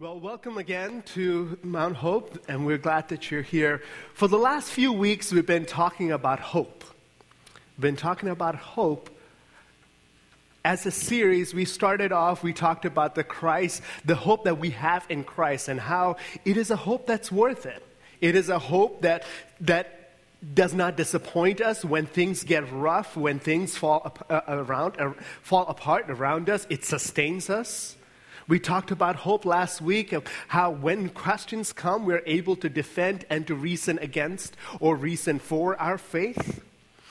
Well, 0.00 0.18
welcome 0.18 0.56
again 0.56 1.02
to 1.14 1.58
Mount 1.62 1.94
Hope, 1.94 2.42
and 2.48 2.64
we're 2.64 2.78
glad 2.78 3.08
that 3.10 3.30
you're 3.30 3.42
here. 3.42 3.82
For 4.14 4.28
the 4.28 4.38
last 4.38 4.70
few 4.70 4.94
weeks, 4.94 5.30
we've 5.30 5.44
been 5.44 5.66
talking 5.66 6.10
about 6.10 6.40
hope. 6.40 6.84
We've 7.76 7.82
been 7.82 7.96
talking 7.96 8.30
about 8.30 8.54
hope. 8.54 9.10
As 10.64 10.86
a 10.86 10.90
series, 10.90 11.52
we 11.52 11.66
started 11.66 12.12
off, 12.12 12.42
we 12.42 12.54
talked 12.54 12.86
about 12.86 13.14
the 13.14 13.22
Christ, 13.22 13.82
the 14.02 14.14
hope 14.14 14.44
that 14.44 14.58
we 14.58 14.70
have 14.70 15.04
in 15.10 15.22
Christ, 15.22 15.68
and 15.68 15.78
how 15.78 16.16
it 16.46 16.56
is 16.56 16.70
a 16.70 16.76
hope 16.76 17.06
that's 17.06 17.30
worth 17.30 17.66
it. 17.66 17.86
It 18.22 18.36
is 18.36 18.48
a 18.48 18.58
hope 18.58 19.02
that, 19.02 19.24
that 19.60 20.12
does 20.54 20.72
not 20.72 20.96
disappoint 20.96 21.60
us 21.60 21.84
when 21.84 22.06
things 22.06 22.42
get 22.42 22.72
rough, 22.72 23.18
when 23.18 23.38
things 23.38 23.76
fall, 23.76 24.16
uh, 24.30 24.40
around, 24.48 24.98
uh, 24.98 25.12
fall 25.42 25.66
apart 25.66 26.06
around 26.08 26.48
us. 26.48 26.66
It 26.70 26.86
sustains 26.86 27.50
us. 27.50 27.96
We 28.50 28.58
talked 28.58 28.90
about 28.90 29.14
hope 29.14 29.44
last 29.44 29.80
week 29.80 30.12
of 30.12 30.24
how 30.48 30.72
when 30.72 31.10
questions 31.10 31.72
come, 31.72 32.04
we're 32.04 32.24
able 32.26 32.56
to 32.56 32.68
defend 32.68 33.24
and 33.30 33.46
to 33.46 33.54
reason 33.54 34.00
against 34.00 34.56
or 34.80 34.96
reason 34.96 35.38
for 35.38 35.80
our 35.80 35.96
faith. 35.96 36.60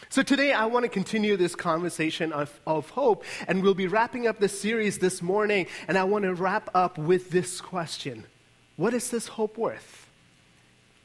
So 0.09 0.21
today 0.21 0.51
I 0.51 0.65
want 0.65 0.83
to 0.83 0.89
continue 0.89 1.37
this 1.37 1.55
conversation 1.55 2.33
of, 2.33 2.59
of 2.67 2.89
hope, 2.89 3.23
and 3.47 3.63
we'll 3.63 3.73
be 3.73 3.87
wrapping 3.87 4.27
up 4.27 4.39
this 4.39 4.59
series 4.59 4.97
this 4.97 5.21
morning, 5.21 5.67
and 5.87 5.97
I 5.97 6.03
want 6.03 6.23
to 6.23 6.33
wrap 6.33 6.69
up 6.73 6.97
with 6.97 7.29
this 7.29 7.61
question 7.61 8.25
What 8.75 8.93
is 8.93 9.09
this 9.09 9.27
hope 9.27 9.57
worth? 9.57 10.09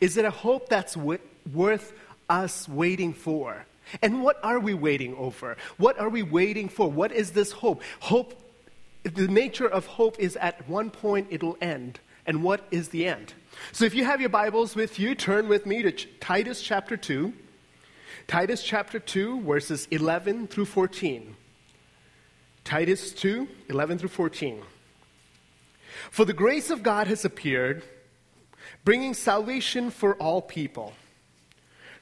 Is 0.01 0.17
it 0.17 0.25
a 0.25 0.33
hope 0.33 0.69
that's 0.69 0.95
w- 0.95 1.21
worth 1.53 1.93
us 2.29 2.69
waiting 2.69 3.15
for? 3.15 3.67
And 4.03 4.25
what 4.25 4.41
are 4.43 4.59
we 4.59 4.75
waiting 4.75 5.15
over? 5.15 5.57
What 5.77 5.97
are 6.01 6.09
we 6.09 6.25
waiting 6.25 6.69
for? 6.69 6.91
What 6.91 7.13
is 7.13 7.31
this 7.31 7.53
hope? 7.53 7.83
Hope 8.01 8.44
the 9.05 9.29
nature 9.29 9.69
of 9.69 9.87
hope 9.87 10.19
is 10.19 10.37
at 10.37 10.69
one 10.69 10.91
point 10.91 11.29
it'll 11.31 11.59
end. 11.61 12.01
And 12.27 12.43
what 12.43 12.67
is 12.71 12.89
the 12.89 13.07
end? 13.07 13.35
So 13.73 13.85
if 13.85 13.95
you 13.95 14.05
have 14.05 14.21
your 14.21 14.31
Bibles 14.31 14.75
with 14.75 14.99
you, 14.99 15.15
turn 15.15 15.47
with 15.47 15.67
me 15.67 15.83
to 15.83 15.93
Titus 15.93 16.63
chapter 16.63 16.97
2. 16.97 17.33
Titus 18.27 18.63
chapter 18.63 18.99
2, 18.99 19.43
verses 19.43 19.87
11 19.91 20.47
through 20.49 20.65
14. 20.65 21.37
Titus 22.65 23.13
2, 23.13 23.47
11 23.69 23.99
through 23.99 24.09
14. 24.09 24.63
For 26.11 26.25
the 26.25 26.33
grace 26.33 26.71
of 26.71 26.83
God 26.83 27.07
has 27.07 27.27
appeared, 27.27 27.83
bringing 28.85 29.13
salvation 29.13 29.91
for 29.91 30.15
all 30.15 30.41
people, 30.41 30.95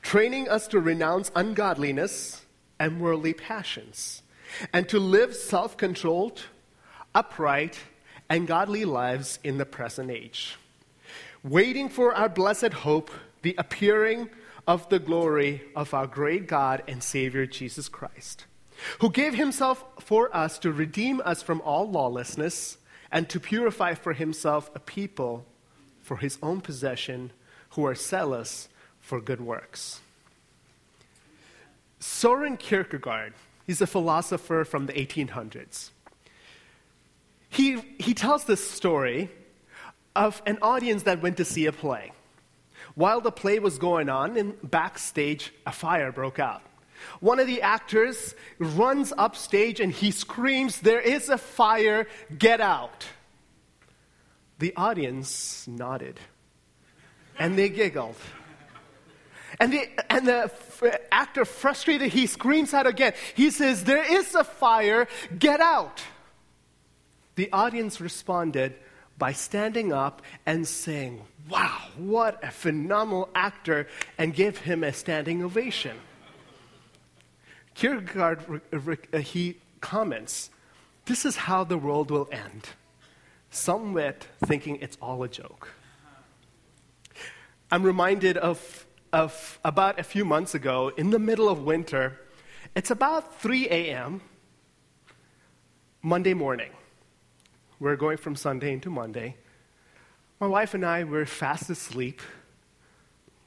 training 0.02 0.48
us 0.48 0.68
to 0.68 0.78
renounce 0.78 1.32
ungodliness 1.34 2.44
and 2.78 3.00
worldly 3.00 3.34
passions, 3.34 4.22
and 4.72 4.88
to 4.88 5.00
live 5.00 5.34
self 5.34 5.76
controlled 5.76 6.42
upright, 7.14 7.78
and 8.28 8.46
godly 8.46 8.84
lives 8.84 9.38
in 9.44 9.58
the 9.58 9.66
present 9.66 10.10
age, 10.10 10.56
waiting 11.44 11.88
for 11.88 12.14
our 12.14 12.28
blessed 12.28 12.72
hope, 12.72 13.10
the 13.42 13.54
appearing 13.58 14.30
of 14.66 14.88
the 14.88 14.98
glory 14.98 15.62
of 15.76 15.92
our 15.92 16.06
great 16.06 16.46
God 16.46 16.82
and 16.88 17.02
Savior 17.02 17.46
Jesus 17.46 17.88
Christ, 17.88 18.46
who 19.00 19.10
gave 19.10 19.34
himself 19.34 19.84
for 20.00 20.34
us 20.34 20.58
to 20.60 20.72
redeem 20.72 21.20
us 21.24 21.42
from 21.42 21.60
all 21.62 21.90
lawlessness 21.90 22.78
and 23.10 23.28
to 23.28 23.38
purify 23.38 23.94
for 23.94 24.14
himself 24.14 24.70
a 24.74 24.78
people 24.78 25.44
for 26.00 26.16
his 26.16 26.38
own 26.42 26.60
possession 26.60 27.32
who 27.70 27.84
are 27.84 27.94
zealous 27.94 28.68
for 29.00 29.20
good 29.20 29.40
works. 29.40 30.00
Soren 32.00 32.56
Kierkegaard, 32.56 33.34
he's 33.66 33.80
a 33.80 33.86
philosopher 33.86 34.64
from 34.64 34.86
the 34.86 34.92
1800s 34.92 35.90
he, 37.52 37.82
he 37.98 38.14
tells 38.14 38.44
this 38.44 38.68
story 38.68 39.30
of 40.16 40.40
an 40.46 40.58
audience 40.62 41.02
that 41.04 41.22
went 41.22 41.36
to 41.36 41.44
see 41.44 41.66
a 41.66 41.72
play. 41.72 42.12
While 42.94 43.20
the 43.20 43.30
play 43.30 43.58
was 43.58 43.78
going 43.78 44.08
on, 44.08 44.36
in 44.36 44.56
backstage, 44.62 45.52
a 45.66 45.72
fire 45.72 46.12
broke 46.12 46.38
out. 46.38 46.62
One 47.20 47.38
of 47.38 47.46
the 47.46 47.62
actors 47.62 48.34
runs 48.58 49.12
upstage 49.16 49.80
and 49.80 49.92
he 49.92 50.10
screams, 50.12 50.80
There 50.80 51.00
is 51.00 51.28
a 51.28 51.36
fire, 51.38 52.06
get 52.38 52.60
out. 52.60 53.06
The 54.58 54.74
audience 54.76 55.66
nodded 55.68 56.20
and 57.38 57.58
they 57.58 57.68
giggled. 57.68 58.16
And 59.60 59.72
the, 59.72 59.88
and 60.10 60.26
the 60.26 60.44
f- 60.44 61.00
actor, 61.10 61.44
frustrated, 61.44 62.12
he 62.12 62.26
screams 62.26 62.72
out 62.72 62.86
again. 62.86 63.12
He 63.34 63.50
says, 63.50 63.84
There 63.84 64.04
is 64.10 64.34
a 64.34 64.44
fire, 64.44 65.06
get 65.38 65.60
out. 65.60 66.02
The 67.34 67.50
audience 67.52 68.00
responded 68.00 68.74
by 69.18 69.32
standing 69.32 69.92
up 69.92 70.22
and 70.46 70.66
saying, 70.66 71.22
Wow, 71.48 71.88
what 71.96 72.42
a 72.42 72.50
phenomenal 72.50 73.28
actor, 73.34 73.86
and 74.18 74.34
gave 74.34 74.58
him 74.58 74.84
a 74.84 74.92
standing 74.92 75.42
ovation. 75.42 75.96
Kierkegaard, 77.74 78.60
uh, 78.72 79.18
he 79.18 79.58
comments, 79.80 80.50
This 81.06 81.24
is 81.24 81.36
how 81.36 81.64
the 81.64 81.78
world 81.78 82.10
will 82.10 82.28
end. 82.30 82.68
Some 83.50 83.92
wit 83.92 84.26
thinking 84.44 84.76
it's 84.76 84.96
all 85.00 85.22
a 85.22 85.28
joke. 85.28 85.68
I'm 87.70 87.82
reminded 87.82 88.36
of, 88.36 88.86
of 89.12 89.58
about 89.64 89.98
a 89.98 90.02
few 90.02 90.24
months 90.24 90.54
ago, 90.54 90.92
in 90.96 91.10
the 91.10 91.18
middle 91.18 91.48
of 91.48 91.62
winter, 91.62 92.18
it's 92.74 92.90
about 92.90 93.40
3 93.40 93.68
a.m., 93.68 94.20
Monday 96.02 96.34
morning. 96.34 96.70
We're 97.82 97.96
going 97.96 98.16
from 98.16 98.36
Sunday 98.36 98.72
into 98.72 98.90
Monday. 98.90 99.34
My 100.38 100.46
wife 100.46 100.72
and 100.72 100.86
I 100.86 101.02
were 101.02 101.26
fast 101.26 101.68
asleep, 101.68 102.22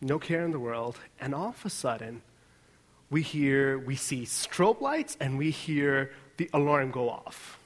no 0.02 0.20
care 0.20 0.44
in 0.44 0.52
the 0.52 0.60
world, 0.60 1.00
and 1.22 1.34
all 1.34 1.52
of 1.52 1.66
a 1.66 1.70
sudden, 1.70 2.22
we 3.10 3.22
hear, 3.22 3.80
we 3.80 3.96
see 3.96 4.24
strobe 4.24 4.82
lights 4.82 5.16
and 5.22 5.38
we 5.38 5.52
hear 5.52 6.12
the 6.36 6.50
alarm 6.52 6.92
go 6.92 7.10
off. 7.10 7.58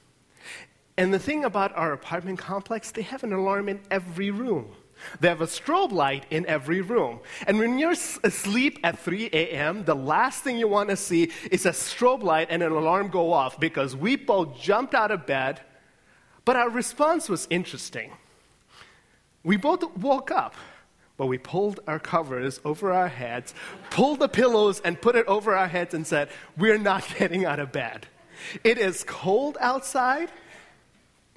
And 0.96 1.12
the 1.12 1.18
thing 1.18 1.44
about 1.44 1.76
our 1.76 1.90
apartment 1.92 2.38
complex, 2.38 2.92
they 2.92 3.02
have 3.02 3.24
an 3.24 3.32
alarm 3.32 3.68
in 3.68 3.80
every 3.90 4.30
room. 4.30 4.70
They 5.18 5.26
have 5.26 5.40
a 5.40 5.46
strobe 5.46 5.90
light 5.90 6.24
in 6.30 6.46
every 6.46 6.82
room. 6.82 7.18
And 7.48 7.58
when 7.58 7.80
you're 7.80 7.96
asleep 8.22 8.78
at 8.84 8.96
3 8.96 9.30
a.m., 9.32 9.86
the 9.86 9.96
last 9.96 10.44
thing 10.44 10.56
you 10.56 10.68
want 10.68 10.90
to 10.90 10.96
see 10.96 11.32
is 11.50 11.66
a 11.66 11.70
strobe 11.70 12.22
light 12.22 12.46
and 12.48 12.62
an 12.62 12.70
alarm 12.70 13.08
go 13.08 13.32
off 13.32 13.58
because 13.58 13.96
we 13.96 14.14
both 14.14 14.56
jumped 14.60 14.94
out 14.94 15.10
of 15.10 15.26
bed 15.26 15.62
but 16.50 16.56
our 16.56 16.68
response 16.68 17.28
was 17.28 17.46
interesting. 17.48 18.10
We 19.44 19.56
both 19.56 19.84
woke 19.96 20.32
up, 20.32 20.56
but 21.16 21.26
we 21.26 21.38
pulled 21.38 21.78
our 21.86 22.00
covers 22.00 22.58
over 22.64 22.90
our 22.90 23.06
heads, 23.06 23.54
pulled 23.90 24.18
the 24.18 24.26
pillows, 24.28 24.80
and 24.80 25.00
put 25.00 25.14
it 25.14 25.24
over 25.28 25.56
our 25.56 25.68
heads 25.68 25.94
and 25.94 26.04
said, 26.04 26.28
We're 26.58 26.76
not 26.76 27.06
getting 27.20 27.44
out 27.44 27.60
of 27.60 27.70
bed. 27.70 28.08
It 28.64 28.78
is 28.78 29.04
cold 29.06 29.58
outside. 29.60 30.32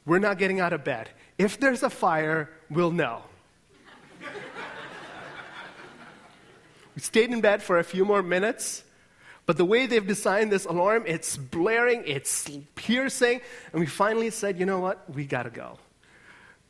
We're 0.03 0.17
not 0.17 0.39
getting 0.39 0.59
out 0.59 0.73
of 0.73 0.83
bed. 0.83 1.11
If 1.37 1.59
there's 1.59 1.83
a 1.83 1.91
fire, 1.91 2.49
we'll 2.71 2.89
know. 2.89 3.21
we 6.95 7.03
stayed 7.03 7.29
in 7.29 7.39
bed 7.39 7.61
for 7.61 7.77
a 7.77 7.83
few 7.83 8.03
more 8.03 8.23
minutes. 8.23 8.83
But 9.45 9.57
the 9.57 9.65
way 9.65 9.87
they've 9.87 10.05
designed 10.05 10.51
this 10.51 10.65
alarm, 10.65 11.03
it's 11.05 11.35
blaring, 11.35 12.03
it's 12.05 12.49
piercing, 12.75 13.41
and 13.71 13.79
we 13.79 13.87
finally 13.87 14.29
said, 14.29 14.57
you 14.57 14.65
know 14.65 14.79
what, 14.79 15.09
we 15.13 15.25
gotta 15.25 15.49
go. 15.49 15.77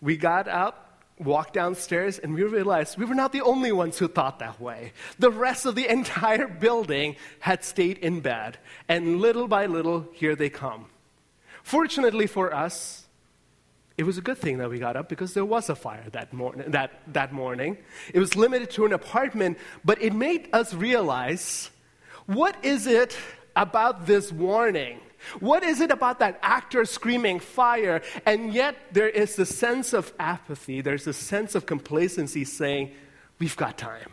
We 0.01 0.17
got 0.17 0.47
up, 0.47 1.01
walked 1.19 1.53
downstairs, 1.53 2.17
and 2.17 2.33
we 2.33 2.43
realized 2.43 2.97
we 2.97 3.05
were 3.05 3.15
not 3.15 3.31
the 3.31 3.41
only 3.41 3.71
ones 3.71 3.99
who 3.99 4.07
thought 4.07 4.39
that 4.39 4.59
way. 4.59 4.93
The 5.19 5.29
rest 5.29 5.65
of 5.65 5.75
the 5.75 5.87
entire 5.91 6.47
building 6.47 7.15
had 7.39 7.63
stayed 7.63 7.99
in 7.99 8.21
bed, 8.21 8.57
and 8.89 9.21
little 9.21 9.47
by 9.47 9.67
little, 9.67 10.07
here 10.13 10.35
they 10.35 10.49
come. 10.49 10.87
Fortunately 11.61 12.27
for 12.27 12.53
us, 12.53 13.05
it 13.97 14.03
was 14.03 14.17
a 14.17 14.21
good 14.21 14.39
thing 14.39 14.57
that 14.57 14.71
we 14.71 14.79
got 14.79 14.95
up 14.95 15.07
because 15.07 15.35
there 15.35 15.45
was 15.45 15.69
a 15.69 15.75
fire 15.75 16.03
that, 16.13 16.33
morning. 16.33 16.71
that, 16.71 17.01
that 17.13 17.31
morning. 17.31 17.77
It 18.11 18.19
was 18.19 18.35
limited 18.35 18.71
to 18.71 18.85
an 18.85 18.93
apartment, 18.93 19.59
but 19.85 20.01
it 20.01 20.13
made 20.13 20.49
us 20.51 20.73
realize 20.73 21.69
what 22.25 22.63
is 22.63 22.87
it 22.87 23.17
about 23.55 24.05
this 24.05 24.31
warning? 24.31 24.99
What 25.39 25.63
is 25.63 25.79
it 25.79 25.91
about 25.91 26.19
that 26.19 26.39
actor 26.41 26.85
screaming 26.85 27.39
fire? 27.39 28.01
And 28.25 28.53
yet 28.53 28.75
there 28.91 29.07
is 29.07 29.39
a 29.39 29.45
sense 29.45 29.93
of 29.93 30.13
apathy, 30.19 30.81
there's 30.81 31.07
a 31.07 31.13
sense 31.13 31.55
of 31.55 31.65
complacency 31.65 32.43
saying, 32.43 32.91
We've 33.39 33.57
got 33.57 33.77
time. 33.77 34.11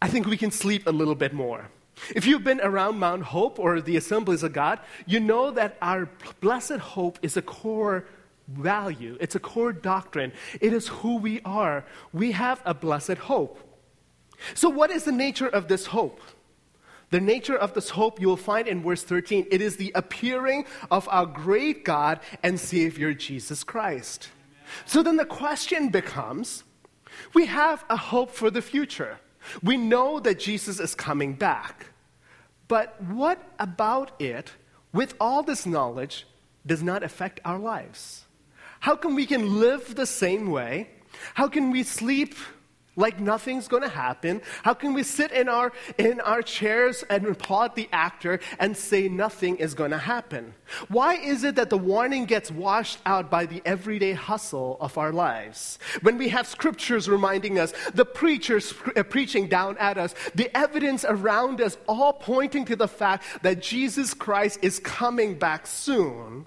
I 0.00 0.08
think 0.08 0.26
we 0.26 0.36
can 0.36 0.50
sleep 0.50 0.86
a 0.86 0.90
little 0.90 1.14
bit 1.14 1.32
more. 1.32 1.68
If 2.14 2.26
you've 2.26 2.42
been 2.42 2.60
around 2.60 2.98
Mount 2.98 3.22
Hope 3.22 3.58
or 3.58 3.80
the 3.80 3.96
Assemblies 3.96 4.42
of 4.42 4.52
God, 4.52 4.80
you 5.06 5.20
know 5.20 5.52
that 5.52 5.76
our 5.80 6.08
blessed 6.40 6.78
hope 6.78 7.18
is 7.22 7.36
a 7.36 7.42
core 7.42 8.04
value, 8.48 9.16
it's 9.20 9.36
a 9.36 9.40
core 9.40 9.72
doctrine, 9.72 10.32
it 10.60 10.72
is 10.72 10.88
who 10.88 11.16
we 11.16 11.40
are. 11.44 11.84
We 12.12 12.32
have 12.32 12.60
a 12.64 12.74
blessed 12.74 13.18
hope. 13.18 13.58
So, 14.54 14.68
what 14.68 14.90
is 14.90 15.04
the 15.04 15.12
nature 15.12 15.48
of 15.48 15.68
this 15.68 15.86
hope? 15.86 16.20
The 17.10 17.20
nature 17.20 17.56
of 17.56 17.74
this 17.74 17.90
hope 17.90 18.20
you 18.20 18.28
will 18.28 18.38
find 18.38 18.66
in 18.66 18.82
verse 18.82 19.02
13. 19.02 19.46
It 19.50 19.60
is 19.60 19.76
the 19.76 19.92
appearing 19.94 20.64
of 20.90 21.06
our 21.10 21.26
great 21.26 21.84
God 21.84 22.20
and 22.42 22.58
Savior 22.58 23.12
Jesus 23.12 23.62
Christ. 23.62 24.30
So 24.86 25.02
then 25.02 25.16
the 25.16 25.26
question 25.26 25.90
becomes 25.90 26.64
we 27.34 27.44
have 27.46 27.84
a 27.90 27.96
hope 27.96 28.30
for 28.30 28.50
the 28.50 28.62
future. 28.62 29.18
We 29.62 29.76
know 29.76 30.20
that 30.20 30.38
Jesus 30.38 30.80
is 30.80 30.94
coming 30.94 31.34
back. 31.34 31.88
But 32.68 32.98
what 33.02 33.42
about 33.58 34.18
it, 34.20 34.52
with 34.94 35.14
all 35.20 35.42
this 35.42 35.66
knowledge, 35.66 36.26
does 36.64 36.82
not 36.82 37.02
affect 37.02 37.40
our 37.44 37.58
lives? 37.58 38.24
How 38.80 38.96
come 38.96 39.14
we 39.14 39.26
can 39.26 39.60
live 39.60 39.94
the 39.94 40.06
same 40.06 40.50
way? 40.50 40.88
How 41.34 41.48
can 41.48 41.70
we 41.70 41.82
sleep 41.82 42.34
like 42.96 43.20
nothing's 43.20 43.68
going 43.68 43.82
to 43.82 43.88
happen? 43.88 44.42
How 44.62 44.74
can 44.74 44.92
we 44.92 45.02
sit 45.02 45.32
in 45.32 45.48
our, 45.48 45.72
in 45.98 46.20
our 46.20 46.42
chairs 46.42 47.04
and 47.08 47.26
applaud 47.26 47.74
the 47.74 47.88
actor 47.92 48.40
and 48.58 48.76
say 48.76 49.08
nothing 49.08 49.56
is 49.56 49.74
going 49.74 49.90
to 49.92 49.98
happen? 49.98 50.54
Why 50.88 51.14
is 51.14 51.44
it 51.44 51.54
that 51.56 51.70
the 51.70 51.78
warning 51.78 52.26
gets 52.26 52.50
washed 52.50 52.98
out 53.06 53.30
by 53.30 53.46
the 53.46 53.62
everyday 53.64 54.12
hustle 54.12 54.76
of 54.80 54.98
our 54.98 55.12
lives? 55.12 55.78
When 56.02 56.18
we 56.18 56.28
have 56.28 56.46
scriptures 56.46 57.08
reminding 57.08 57.58
us, 57.58 57.72
the 57.94 58.04
preachers 58.04 58.74
uh, 58.96 59.02
preaching 59.02 59.48
down 59.48 59.78
at 59.78 59.98
us, 59.98 60.14
the 60.34 60.54
evidence 60.56 61.04
around 61.08 61.60
us 61.60 61.76
all 61.88 62.12
pointing 62.12 62.64
to 62.66 62.76
the 62.76 62.88
fact 62.88 63.24
that 63.42 63.62
Jesus 63.62 64.14
Christ 64.14 64.58
is 64.62 64.78
coming 64.78 65.34
back 65.34 65.66
soon, 65.66 66.46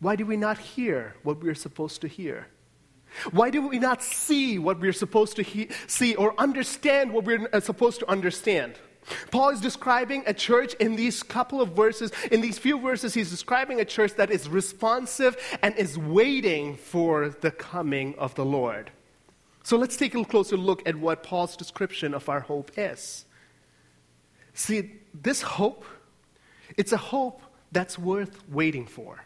why 0.00 0.16
do 0.16 0.26
we 0.26 0.36
not 0.36 0.58
hear 0.58 1.16
what 1.22 1.42
we're 1.42 1.54
supposed 1.54 2.00
to 2.02 2.08
hear? 2.08 2.48
Why 3.30 3.50
do 3.50 3.66
we 3.66 3.78
not 3.78 4.02
see 4.02 4.58
what 4.58 4.80
we're 4.80 4.92
supposed 4.92 5.36
to 5.36 5.42
he- 5.42 5.68
see 5.86 6.14
or 6.14 6.34
understand 6.38 7.12
what 7.12 7.24
we're 7.24 7.48
uh, 7.52 7.60
supposed 7.60 8.00
to 8.00 8.10
understand? 8.10 8.74
Paul 9.30 9.50
is 9.50 9.60
describing 9.60 10.24
a 10.26 10.34
church 10.34 10.74
in 10.74 10.96
these 10.96 11.22
couple 11.22 11.60
of 11.60 11.70
verses, 11.70 12.10
in 12.30 12.40
these 12.40 12.58
few 12.58 12.80
verses, 12.80 13.14
he's 13.14 13.30
describing 13.30 13.80
a 13.80 13.84
church 13.84 14.14
that 14.14 14.30
is 14.30 14.48
responsive 14.48 15.36
and 15.62 15.74
is 15.76 15.96
waiting 15.96 16.76
for 16.76 17.28
the 17.28 17.50
coming 17.50 18.14
of 18.18 18.34
the 18.34 18.44
Lord. 18.44 18.90
So 19.62 19.76
let's 19.76 19.96
take 19.96 20.14
a 20.14 20.24
closer 20.24 20.56
look 20.56 20.86
at 20.88 20.96
what 20.96 21.22
Paul's 21.22 21.56
description 21.56 22.14
of 22.14 22.28
our 22.28 22.40
hope 22.40 22.72
is. 22.76 23.24
See, 24.54 24.92
this 25.12 25.42
hope, 25.42 25.84
it's 26.76 26.92
a 26.92 26.96
hope 26.96 27.42
that's 27.72 27.98
worth 27.98 28.48
waiting 28.48 28.86
for. 28.86 29.24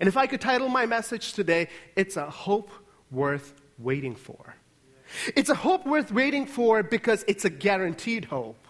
And 0.00 0.08
if 0.08 0.16
I 0.16 0.26
could 0.26 0.40
title 0.40 0.68
my 0.68 0.86
message 0.86 1.32
today, 1.32 1.68
it's 1.96 2.16
a 2.16 2.28
hope 2.28 2.70
worth 3.10 3.54
waiting 3.78 4.14
for. 4.14 4.54
It's 5.34 5.48
a 5.48 5.54
hope 5.54 5.86
worth 5.86 6.12
waiting 6.12 6.46
for 6.46 6.82
because 6.82 7.24
it's 7.26 7.44
a 7.44 7.50
guaranteed 7.50 8.26
hope. 8.26 8.67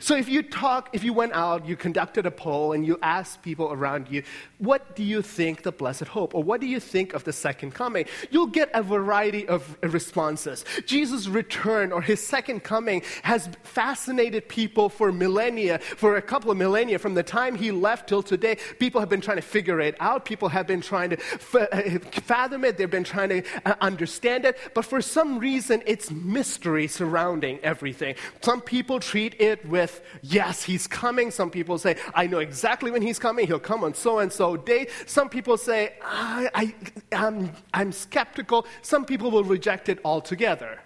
So 0.00 0.16
if 0.16 0.28
you 0.28 0.42
talk, 0.42 0.90
if 0.92 1.04
you 1.04 1.12
went 1.12 1.32
out, 1.34 1.66
you 1.66 1.76
conducted 1.76 2.26
a 2.26 2.30
poll, 2.30 2.72
and 2.72 2.86
you 2.86 2.98
asked 3.02 3.42
people 3.42 3.72
around 3.72 4.08
you, 4.10 4.22
what 4.58 4.96
do 4.96 5.02
you 5.02 5.20
think 5.20 5.62
the 5.62 5.72
blessed 5.72 6.08
hope, 6.08 6.34
or 6.34 6.42
what 6.42 6.60
do 6.60 6.66
you 6.66 6.80
think 6.80 7.12
of 7.12 7.24
the 7.24 7.32
second 7.32 7.74
coming? 7.74 8.06
You'll 8.30 8.46
get 8.46 8.70
a 8.72 8.82
variety 8.82 9.46
of 9.46 9.76
responses. 9.82 10.64
Jesus' 10.86 11.28
return 11.28 11.92
or 11.92 12.00
his 12.00 12.26
second 12.26 12.64
coming 12.64 13.02
has 13.22 13.50
fascinated 13.62 14.48
people 14.48 14.88
for 14.88 15.12
millennia, 15.12 15.78
for 15.78 16.16
a 16.16 16.22
couple 16.22 16.50
of 16.50 16.56
millennia. 16.56 16.98
From 16.98 17.14
the 17.14 17.22
time 17.22 17.54
he 17.54 17.70
left 17.70 18.08
till 18.08 18.22
today, 18.22 18.56
people 18.78 19.00
have 19.00 19.10
been 19.10 19.20
trying 19.20 19.36
to 19.36 19.42
figure 19.42 19.80
it 19.80 19.94
out. 20.00 20.24
People 20.24 20.48
have 20.48 20.66
been 20.66 20.80
trying 20.80 21.10
to 21.10 21.16
uh, 21.54 21.98
fathom 22.22 22.64
it. 22.64 22.78
They've 22.78 22.90
been 22.90 23.04
trying 23.04 23.28
to 23.28 23.42
uh, 23.66 23.74
understand 23.80 24.44
it. 24.46 24.58
But 24.72 24.86
for 24.86 25.02
some 25.02 25.38
reason, 25.38 25.82
it's 25.86 26.10
mystery 26.10 26.86
surrounding 26.86 27.58
everything. 27.62 28.14
Some 28.40 28.62
people 28.62 29.00
treat 29.00 29.38
it 29.40 29.65
with, 29.66 30.02
yes, 30.22 30.62
he's 30.62 30.86
coming. 30.86 31.30
Some 31.30 31.50
people 31.50 31.78
say, 31.78 31.96
I 32.14 32.26
know 32.26 32.38
exactly 32.38 32.90
when 32.90 33.02
he's 33.02 33.18
coming. 33.18 33.46
He'll 33.46 33.58
come 33.58 33.84
on 33.84 33.94
so 33.94 34.18
and 34.18 34.32
so 34.32 34.56
day. 34.56 34.88
Some 35.06 35.28
people 35.28 35.56
say, 35.56 35.94
I, 36.02 36.50
I, 36.54 36.74
I'm, 37.12 37.52
I'm 37.74 37.92
skeptical. 37.92 38.66
Some 38.82 39.04
people 39.04 39.30
will 39.30 39.44
reject 39.44 39.88
it 39.88 39.98
altogether. 40.04 40.80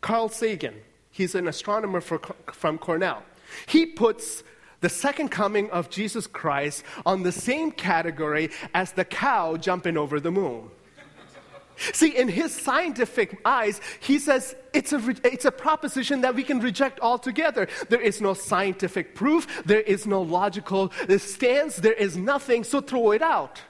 Carl 0.00 0.28
Sagan, 0.28 0.74
he's 1.10 1.34
an 1.34 1.48
astronomer 1.48 2.00
for, 2.00 2.20
from 2.52 2.78
Cornell. 2.78 3.22
He 3.66 3.86
puts 3.86 4.42
the 4.80 4.88
second 4.88 5.28
coming 5.28 5.70
of 5.70 5.90
Jesus 5.90 6.26
Christ 6.26 6.82
on 7.06 7.22
the 7.22 7.32
same 7.32 7.70
category 7.70 8.50
as 8.74 8.92
the 8.92 9.04
cow 9.04 9.56
jumping 9.56 9.96
over 9.96 10.18
the 10.18 10.32
moon. 10.32 10.70
See, 11.92 12.16
in 12.16 12.28
his 12.28 12.54
scientific 12.54 13.40
eyes, 13.44 13.80
he 14.00 14.18
says 14.18 14.54
it's 14.72 14.92
a, 14.92 15.02
it's 15.24 15.44
a 15.44 15.50
proposition 15.50 16.20
that 16.20 16.34
we 16.34 16.42
can 16.42 16.60
reject 16.60 17.00
altogether. 17.00 17.68
There 17.88 18.00
is 18.00 18.20
no 18.20 18.34
scientific 18.34 19.14
proof, 19.14 19.62
there 19.64 19.80
is 19.80 20.06
no 20.06 20.22
logical 20.22 20.92
stance, 21.18 21.76
there 21.76 21.92
is 21.92 22.16
nothing, 22.16 22.64
so 22.64 22.80
throw 22.80 23.10
it 23.12 23.22
out. 23.22 23.60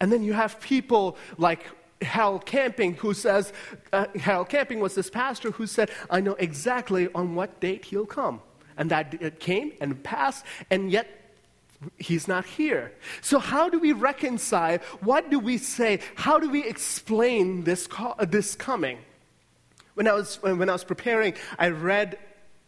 And 0.00 0.12
then 0.12 0.22
you 0.22 0.32
have 0.32 0.60
people 0.60 1.16
like 1.38 1.64
Harold 2.02 2.44
Camping, 2.44 2.94
who 2.94 3.14
says, 3.14 3.52
uh, 3.92 4.06
Harold 4.16 4.48
Camping 4.48 4.80
was 4.80 4.94
this 4.94 5.08
pastor 5.08 5.52
who 5.52 5.66
said, 5.66 5.90
I 6.10 6.20
know 6.20 6.34
exactly 6.34 7.08
on 7.14 7.34
what 7.34 7.60
date 7.60 7.86
he'll 7.86 8.06
come. 8.06 8.42
And 8.76 8.90
that 8.90 9.14
it 9.22 9.38
came 9.38 9.72
and 9.80 10.02
passed, 10.02 10.44
and 10.68 10.90
yet 10.90 11.23
he's 11.98 12.28
not 12.28 12.44
here. 12.44 12.92
So, 13.20 13.38
how 13.38 13.68
do 13.68 13.78
we 13.78 13.92
reconcile? 13.92 14.78
What 15.00 15.30
do 15.30 15.38
we 15.38 15.58
say? 15.58 16.00
How 16.14 16.38
do 16.38 16.50
we 16.50 16.64
explain 16.64 17.64
this, 17.64 17.88
uh, 17.98 18.24
this 18.24 18.54
coming? 18.54 18.98
When 19.94 20.08
I, 20.08 20.12
was, 20.12 20.42
when 20.42 20.68
I 20.68 20.72
was 20.72 20.84
preparing, 20.84 21.34
I 21.58 21.68
read 21.68 22.18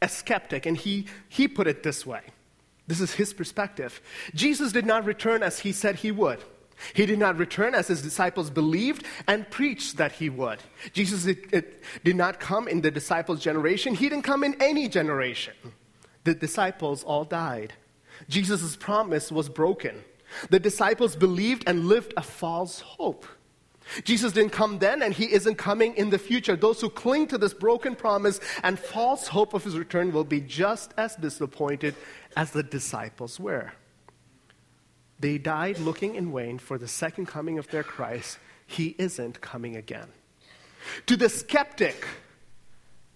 a 0.00 0.08
skeptic, 0.08 0.66
and 0.66 0.76
he, 0.76 1.06
he 1.28 1.48
put 1.48 1.66
it 1.66 1.82
this 1.82 2.06
way. 2.06 2.20
This 2.86 3.00
is 3.00 3.14
his 3.14 3.34
perspective. 3.34 4.00
Jesus 4.34 4.72
did 4.72 4.86
not 4.86 5.04
return 5.04 5.42
as 5.42 5.58
he 5.60 5.72
said 5.72 5.96
he 5.96 6.12
would. 6.12 6.38
He 6.94 7.06
did 7.06 7.18
not 7.18 7.38
return 7.38 7.74
as 7.74 7.88
his 7.88 8.02
disciples 8.02 8.50
believed 8.50 9.04
and 9.26 9.48
preached 9.50 9.96
that 9.96 10.12
he 10.12 10.28
would. 10.28 10.58
Jesus 10.92 11.26
it, 11.26 11.46
it 11.52 11.82
did 12.04 12.16
not 12.16 12.38
come 12.38 12.68
in 12.68 12.82
the 12.82 12.90
disciples' 12.90 13.40
generation, 13.40 13.94
he 13.94 14.08
didn't 14.08 14.24
come 14.24 14.44
in 14.44 14.60
any 14.60 14.88
generation. 14.88 15.54
The 16.24 16.34
disciples 16.34 17.02
all 17.02 17.24
died. 17.24 17.72
Jesus' 18.28 18.76
promise 18.76 19.30
was 19.30 19.48
broken. 19.48 20.04
The 20.50 20.58
disciples 20.58 21.16
believed 21.16 21.64
and 21.66 21.86
lived 21.86 22.14
a 22.16 22.22
false 22.22 22.80
hope. 22.80 23.26
Jesus 24.02 24.32
didn't 24.32 24.50
come 24.50 24.78
then, 24.78 25.02
and 25.02 25.14
he 25.14 25.32
isn't 25.32 25.54
coming 25.56 25.94
in 25.96 26.10
the 26.10 26.18
future. 26.18 26.56
Those 26.56 26.80
who 26.80 26.90
cling 26.90 27.28
to 27.28 27.38
this 27.38 27.54
broken 27.54 27.94
promise 27.94 28.40
and 28.64 28.78
false 28.78 29.28
hope 29.28 29.54
of 29.54 29.62
his 29.62 29.78
return 29.78 30.12
will 30.12 30.24
be 30.24 30.40
just 30.40 30.92
as 30.96 31.14
disappointed 31.16 31.94
as 32.36 32.50
the 32.50 32.64
disciples 32.64 33.38
were. 33.38 33.72
They 35.20 35.38
died 35.38 35.78
looking 35.78 36.16
in 36.16 36.34
vain 36.34 36.58
for 36.58 36.78
the 36.78 36.88
second 36.88 37.26
coming 37.26 37.58
of 37.58 37.68
their 37.68 37.84
Christ. 37.84 38.38
He 38.66 38.96
isn't 38.98 39.40
coming 39.40 39.76
again. 39.76 40.08
To 41.06 41.16
the 41.16 41.28
skeptic, 41.28 42.06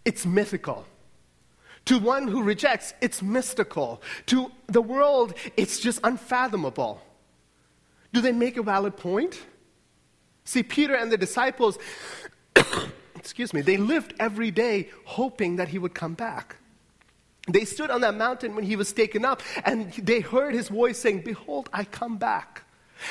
it's 0.05 0.25
mythical. 0.25 0.87
To 1.87 1.99
one 1.99 2.29
who 2.29 2.43
rejects, 2.43 2.95
it's 3.01 3.23
mystical. 3.23 4.03
To 4.27 4.53
the 4.67 4.83
world, 4.83 5.35
it's 5.57 5.81
just 5.81 6.01
unfathomable. 6.05 7.03
Do 8.13 8.21
they 8.21 8.33
make 8.33 8.57
a 8.57 8.63
valid 8.63 8.97
point? 8.97 9.41
See, 10.45 10.63
Peter 10.63 10.95
and 10.95 11.11
the 11.11 11.17
disciples, 11.17 11.79
excuse 13.17 13.53
me, 13.53 13.61
they 13.61 13.77
lived 13.77 14.15
every 14.19 14.51
day 14.51 14.91
hoping 15.05 15.57
that 15.57 15.69
he 15.69 15.79
would 15.79 15.95
come 15.95 16.15
back. 16.15 16.57
They 17.49 17.65
stood 17.65 17.91
on 17.91 18.01
that 18.03 18.15
mountain 18.15 18.55
when 18.55 18.65
he 18.65 18.77
was 18.77 18.93
taken 18.93 19.25
up, 19.25 19.43
and 19.65 19.93
they 19.93 20.21
heard 20.21 20.55
his 20.55 20.69
voice 20.69 20.99
saying, 20.99 21.23
Behold, 21.23 21.69
I 21.73 21.85
come 21.85 22.19
back. 22.19 22.65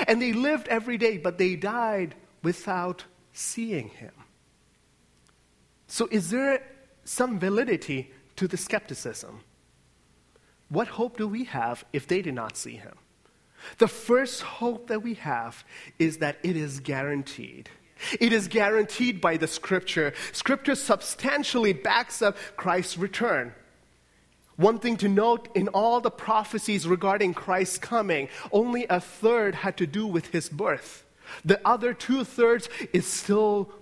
And 0.08 0.22
they 0.22 0.34
lived 0.34 0.68
every 0.68 0.98
day, 0.98 1.18
but 1.18 1.38
they 1.38 1.56
died 1.56 2.16
without 2.44 3.06
seeing 3.34 3.90
him. 3.90 4.12
So, 5.88 6.08
is 6.12 6.30
there 6.30 6.62
some 7.04 7.40
validity 7.40 8.12
to 8.39 8.48
the 8.48 8.55
skepticism. 8.55 9.41
What 10.69 10.88
hope 10.88 11.17
do 11.17 11.27
we 11.27 11.43
have 11.43 11.84
if 11.91 12.08
they 12.08 12.22
did 12.22 12.36
not 12.36 12.55
see 12.55 12.77
him? 12.77 12.96
The 13.79 13.89
first 13.89 14.41
hope 14.41 14.88
that 14.88 15.03
we 15.03 15.15
have 15.15 15.65
is 16.00 16.19
that 16.19 16.38
it 16.41 16.55
is 16.55 16.79
guaranteed. 16.79 17.69
It 18.17 18.31
is 18.31 18.48
guaranteed 18.48 19.19
by 19.19 19.36
the 19.36 19.48
scripture. 19.48 20.13
Scripture 20.31 20.75
substantially 20.75 21.74
backs 21.74 22.22
up 22.22 22.38
Christ's 22.55 22.98
return. 22.98 23.53
One 24.55 24.79
thing 24.79 24.96
to 24.98 25.10
note 25.10 25.50
in 25.53 25.67
all 25.67 26.00
the 26.00 26.10
prophecies 26.10 26.88
regarding 26.88 27.34
Christ's 27.34 27.77
coming, 27.77 28.29
only 28.53 28.86
a 28.89 29.01
third 29.01 29.53
had 29.55 29.75
to 29.77 29.86
do 29.86 30.08
with 30.08 30.27
his 30.27 30.48
birth. 30.48 31.03
The 31.43 31.60
other 31.67 31.93
two 31.93 32.24
thirds 32.24 32.69
is 32.93 33.05
still 33.05 33.74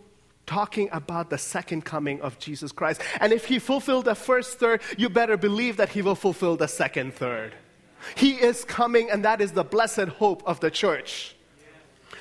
talking 0.47 0.89
about 0.91 1.29
the 1.29 1.37
second 1.37 1.85
coming 1.85 2.19
of 2.21 2.39
Jesus 2.39 2.71
Christ. 2.71 3.01
And 3.19 3.31
if 3.31 3.45
he 3.45 3.59
fulfilled 3.59 4.05
the 4.05 4.15
first 4.15 4.57
third, 4.57 4.81
you 4.97 5.09
better 5.09 5.37
believe 5.37 5.77
that 5.77 5.89
he 5.89 6.01
will 6.01 6.15
fulfill 6.15 6.57
the 6.57 6.67
second 6.67 7.13
third. 7.13 7.53
He 8.15 8.31
is 8.31 8.63
coming, 8.63 9.11
and 9.11 9.23
that 9.25 9.41
is 9.41 9.51
the 9.51 9.63
blessed 9.63 10.07
hope 10.07 10.41
of 10.45 10.59
the 10.59 10.71
church. 10.71 11.35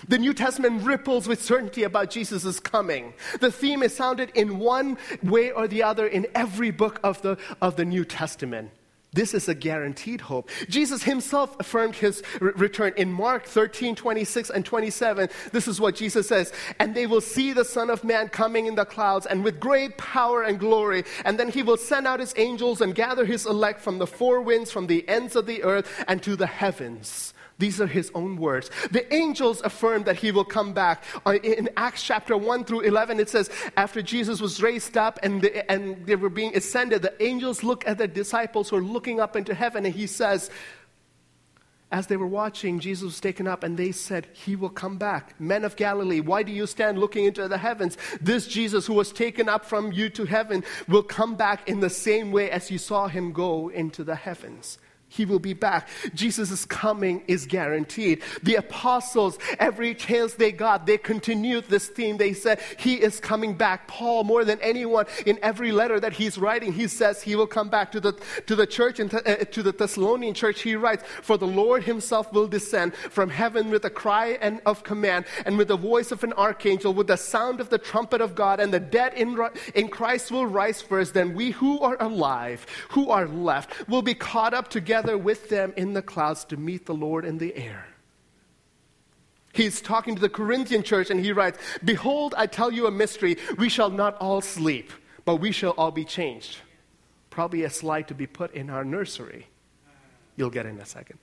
The 0.09 0.19
New 0.19 0.35
Testament 0.35 0.83
ripples 0.83 1.27
with 1.27 1.43
certainty 1.43 1.85
about 1.85 2.11
Jesus' 2.11 2.61
coming. 2.61 3.15
The 3.41 3.51
theme 3.51 3.83
is 3.83 3.97
sounded 3.97 4.31
in 4.35 4.59
one 4.59 4.99
way 5.23 5.53
or 5.53 5.67
the 5.69 5.83
other 5.83 6.07
in 6.07 6.27
every 6.35 6.71
book 6.71 7.01
of 7.03 7.23
the, 7.23 7.39
of 7.63 7.77
the 7.77 7.85
New 7.85 8.05
Testament. 8.05 8.71
This 9.17 9.33
is 9.33 9.49
a 9.49 9.55
guaranteed 9.55 10.21
hope. 10.21 10.51
Jesus 10.69 11.03
himself 11.03 11.57
affirmed 11.59 11.97
his 11.97 12.23
re- 12.39 12.53
return 12.55 12.93
in 12.99 13.11
Mark 13.11 13.47
13, 13.47 13.95
26 13.95 14.51
and 14.51 14.63
27. 14.63 15.31
This 15.53 15.67
is 15.67 15.81
what 15.81 15.97
Jesus 15.97 16.29
says. 16.29 16.53
And 16.79 16.95
they 16.95 17.07
will 17.07 17.23
see 17.23 17.55
the 17.55 17.65
Son 17.65 17.89
of 17.89 18.05
Man 18.05 18.29
coming 18.29 18.67
in 18.67 18.75
the 18.75 18.85
clouds 18.85 19.25
and 19.25 19.43
with 19.43 19.59
great 19.59 19.97
power 19.97 20.43
and 20.43 20.61
glory. 20.61 21.05
And 21.25 21.39
then 21.39 21.49
he 21.49 21.63
will 21.63 21.79
send 21.79 22.07
out 22.07 22.21
his 22.21 22.35
angels 22.37 22.83
and 22.83 22.95
gather 22.95 23.25
his 23.25 23.47
elect 23.47 23.81
from 23.81 23.97
the 23.97 24.07
four 24.07 24.43
winds, 24.43 24.71
from 24.71 24.87
the 24.87 25.09
ends 25.09 25.35
of 25.35 25.47
the 25.47 25.63
earth 25.63 26.05
and 26.07 26.23
to 26.23 26.37
the 26.37 26.47
heavens. 26.47 27.33
These 27.59 27.81
are 27.81 27.87
his 27.87 28.11
own 28.15 28.37
words. 28.37 28.71
The 28.91 29.13
angels 29.15 29.63
affirm 29.65 30.05
that 30.05 30.17
he 30.17 30.31
will 30.31 30.45
come 30.45 30.75
back. 30.75 31.03
Uh, 31.25 31.35
in 31.43 31.71
Acts 31.77 32.03
chapter 32.03 32.37
1 32.37 32.65
through 32.65 32.81
11, 32.81 33.19
it 33.19 33.31
says, 33.31 33.51
after 33.77 34.03
Jesus 34.03 34.41
was 34.41 34.63
raised 34.63 34.99
up 34.99 35.19
and, 35.23 35.41
the, 35.41 35.71
and 35.71 36.05
they 36.07 36.17
were 36.17 36.29
being 36.29 36.55
ascended, 36.55 37.01
the 37.01 37.23
angels 37.23 37.65
look 37.65 37.87
at 37.89 37.97
the 37.97 38.07
disciples 38.07 38.69
who 38.69 38.77
are 38.77 38.83
looking 38.83 39.21
up 39.21 39.37
into 39.37 39.55
heaven, 39.55 39.87
and 39.87 39.95
he 39.95 40.07
says, 40.07 40.51
as 41.93 42.09
they 42.09 42.17
were 42.17 42.27
watching, 42.27 42.81
Jesus 42.81 43.05
was 43.05 43.21
taken 43.21 43.47
up, 43.47 43.63
and 43.63 43.79
they 43.79 43.93
said, 43.93 44.27
He 44.33 44.57
will 44.57 44.71
come 44.71 44.99
back. 44.99 45.41
Men 45.41 45.65
of 45.65 45.77
Galilee, 45.77 46.21
why 46.21 46.43
do 46.43 46.51
you 46.51 46.67
stand 46.67 46.99
looking 46.99 47.27
into 47.27 47.47
the 47.47 47.59
heavens? 47.59 47.97
This 48.21 48.49
Jesus 48.49 48.87
who 48.87 48.95
was 48.95 49.13
taken 49.13 49.49
up 49.49 49.65
from 49.65 49.93
you 49.93 50.11
to 50.11 50.25
heaven 50.25 50.65
will 50.89 51.05
come 51.05 51.37
back 51.37 51.69
in 51.69 51.79
the 51.79 51.89
same 51.89 52.33
way 52.33 52.51
as 52.51 52.73
you 52.73 52.79
saw 52.79 53.07
him 53.07 53.33
go 53.33 53.69
into 53.69 54.03
the 54.03 54.17
heavens. 54.17 54.79
He 55.09 55.25
will 55.25 55.39
be 55.39 55.53
back. 55.53 55.89
Jesus' 56.15 56.65
coming 56.65 57.23
is 57.29 57.47
guaranteed. 57.47 58.23
The 58.43 58.57
apostles, 58.57 59.39
every 59.59 59.95
chance 59.95 60.35
they 60.35 60.51
got, 60.51 60.85
they 60.85 60.99
continued 60.99 61.65
this 61.69 61.89
theme. 61.89 62.17
They 62.17 62.33
said, 62.33 62.61
He 62.77 62.95
is 62.95 63.21
coming 63.21 63.55
back. 63.55 63.87
Paul, 63.87 64.25
more 64.25 64.45
than 64.45 64.61
anyone, 64.61 65.07
in 65.25 65.39
every 65.43 65.71
letter 65.71 66.01
that 66.01 66.13
he's 66.13 66.37
writing, 66.37 66.73
he 66.73 66.89
says 66.89 67.23
he 67.23 67.37
will 67.37 67.47
come 67.47 67.69
back 67.69 67.93
to 67.93 68.01
the, 68.01 68.15
to 68.47 68.57
the 68.57 68.67
church 68.67 68.99
and 68.99 69.11
to, 69.13 69.43
uh, 69.43 69.45
to 69.45 69.63
the 69.63 69.71
Thessalonian 69.71 70.35
church. 70.35 70.63
He 70.63 70.75
writes, 70.75 71.05
For 71.23 71.39
the 71.39 71.47
Lord 71.47 71.85
himself 71.85 72.33
will 72.33 72.49
descend 72.49 72.95
from 72.95 73.31
heaven 73.31 73.71
with 73.71 73.85
a 73.85 73.91
cry 73.91 74.39
and 74.41 74.61
of 74.67 74.83
command, 74.83 75.27
and 75.47 75.57
with 75.57 75.69
the 75.69 75.77
voice 75.77 76.11
of 76.11 76.25
an 76.25 76.33
archangel, 76.33 76.93
with 76.93 77.07
the 77.07 77.17
sound 77.17 77.61
of 77.61 77.71
the 77.71 77.79
trumpet 77.79 78.21
of 78.21 78.35
God, 78.35 78.59
and 78.59 78.75
the 78.75 78.81
dead 78.81 79.15
in, 79.15 79.39
in 79.77 79.89
Christ 79.89 80.33
will 80.33 80.47
rise 80.47 80.83
first. 80.83 81.15
Then 81.15 81.35
we 81.35 81.53
who 81.53 81.79
are 81.79 81.97
alive, 82.01 82.67
who 82.91 83.11
are 83.11 83.29
left, 83.29 83.89
will 83.89 84.03
be 84.03 84.15
caught 84.15 84.53
up 84.53 84.69
together 84.69 84.96
together 84.97 85.19
with 85.19 85.51
them 85.51 85.75
in 85.77 85.93
the 85.93 86.01
clouds 86.01 86.45
to 86.47 86.57
meet 86.57 86.87
the 86.87 86.95
Lord 86.95 87.27
in 87.27 87.37
the 87.37 87.55
air. 87.55 87.87
He's 89.53 89.83
talking 89.83 90.15
to 90.15 90.21
the 90.21 90.31
Corinthian 90.31 90.83
church 90.83 91.11
and 91.11 91.21
he 91.21 91.33
writes, 91.33 91.59
Behold, 91.85 92.35
I 92.37 92.47
tell 92.47 92.73
you 92.73 92.87
a 92.87 92.91
mystery. 92.91 93.37
We 93.59 93.69
shall 93.69 93.91
not 93.91 94.17
all 94.21 94.41
sleep, 94.41 94.91
but 95.27 95.37
we 95.37 95.53
shall 95.53 95.73
all 95.73 95.91
be 95.91 96.05
changed. 96.05 96.59
Probably 97.29 97.65
a 97.65 97.71
slide 97.71 98.09
to 98.09 98.15
be 98.15 98.27
put 98.27 98.55
in 98.55 98.71
our 98.71 98.85
nursery. 98.85 99.49
You'll 100.37 100.51
get 100.51 100.65
in 100.65 100.79
a 100.81 100.87
second. 100.87 101.19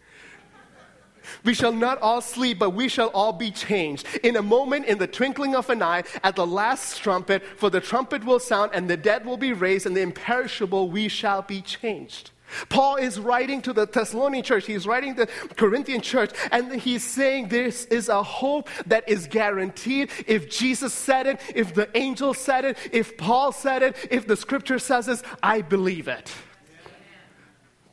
We 1.44 1.56
shall 1.56 1.74
not 1.74 2.00
all 2.00 2.22
sleep, 2.22 2.60
but 2.60 2.72
we 2.72 2.89
shall 2.89 3.08
all 3.08 3.34
be 3.34 3.50
changed. 3.50 4.06
In 4.24 4.36
a 4.36 4.42
moment, 4.44 4.86
in 4.86 5.00
the 5.00 5.08
twinkling 5.08 5.56
of 5.56 5.70
an 5.72 5.82
eye, 5.82 6.03
at 6.24 6.36
the 6.36 6.46
last 6.46 7.01
trumpet, 7.01 7.42
for 7.58 7.72
the 7.72 7.82
trumpet 7.82 8.24
will 8.24 8.39
sound, 8.39 8.72
and 8.74 8.89
the 8.89 8.98
dead 8.98 9.25
will 9.25 9.38
be 9.38 9.53
raised, 9.53 9.86
and 9.86 9.96
the 9.96 10.01
imperishable 10.01 10.89
we 10.92 11.08
shall 11.08 11.42
be 11.42 11.62
changed. 11.62 12.32
Paul 12.69 12.95
is 12.98 13.19
writing 13.19 13.62
to 13.63 13.74
the 13.74 13.86
Thessalonian 13.86 14.43
church, 14.43 14.65
he's 14.65 14.88
writing 14.88 15.15
to 15.15 15.25
the 15.25 15.55
Corinthian 15.55 16.01
church, 16.01 16.31
and 16.51 16.74
he's 16.74 17.03
saying 17.03 17.50
this 17.50 17.86
is 17.86 18.10
a 18.10 18.24
hope 18.24 18.69
that 18.86 19.07
is 19.07 19.27
guaranteed. 19.27 20.10
If 20.27 20.50
Jesus 20.50 20.93
said 20.93 21.27
it, 21.27 21.41
if 21.55 21.74
the 21.74 21.89
angel 21.98 22.33
said 22.33 22.65
it, 22.65 22.77
if 22.91 23.17
Paul 23.17 23.51
said 23.51 23.83
it, 23.83 23.95
if 24.12 24.27
the 24.27 24.36
scripture 24.36 24.79
says 24.79 25.07
it, 25.07 25.22
I 25.41 25.62
believe 25.62 26.07
it. 26.07 26.31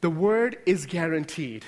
The 0.01 0.11
word 0.11 0.59
is 0.65 0.87
guaranteed. 0.87 1.65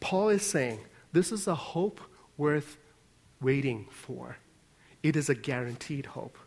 Paul 0.00 0.30
is 0.30 0.42
saying 0.42 0.80
this 1.12 1.32
is 1.32 1.46
a 1.46 1.54
hope 1.54 2.00
worth 2.36 2.78
waiting 3.40 3.88
for. 3.90 4.36
It 5.02 5.16
is 5.16 5.28
a 5.28 5.34
guaranteed 5.34 6.06
hope. 6.06 6.38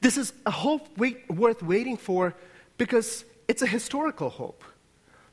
This 0.00 0.16
is 0.16 0.32
a 0.46 0.50
hope 0.50 0.88
wait, 0.98 1.30
worth 1.30 1.62
waiting 1.62 1.96
for 1.96 2.34
because 2.78 3.24
it's 3.48 3.62
a 3.62 3.66
historical 3.66 4.30
hope. 4.30 4.64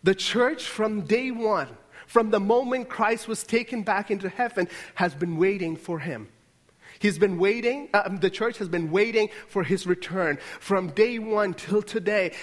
The 0.03 0.15
church, 0.15 0.63
from 0.63 1.01
day 1.01 1.31
one, 1.31 1.67
from 2.07 2.31
the 2.31 2.39
moment 2.39 2.89
Christ 2.89 3.27
was 3.27 3.43
taken 3.43 3.83
back 3.83 4.09
into 4.09 4.29
heaven, 4.29 4.67
has 4.95 5.13
been 5.13 5.37
waiting 5.37 5.75
for 5.75 5.99
him. 5.99 6.29
He's 6.99 7.17
been 7.17 7.37
waiting, 7.37 7.89
uh, 7.93 8.09
the 8.09 8.29
church 8.29 8.57
has 8.57 8.67
been 8.67 8.91
waiting 8.91 9.29
for 9.47 9.63
his 9.63 9.87
return 9.87 10.37
from 10.59 10.89
day 10.89 11.19
one 11.19 11.53
till 11.53 11.81
today. 11.81 12.33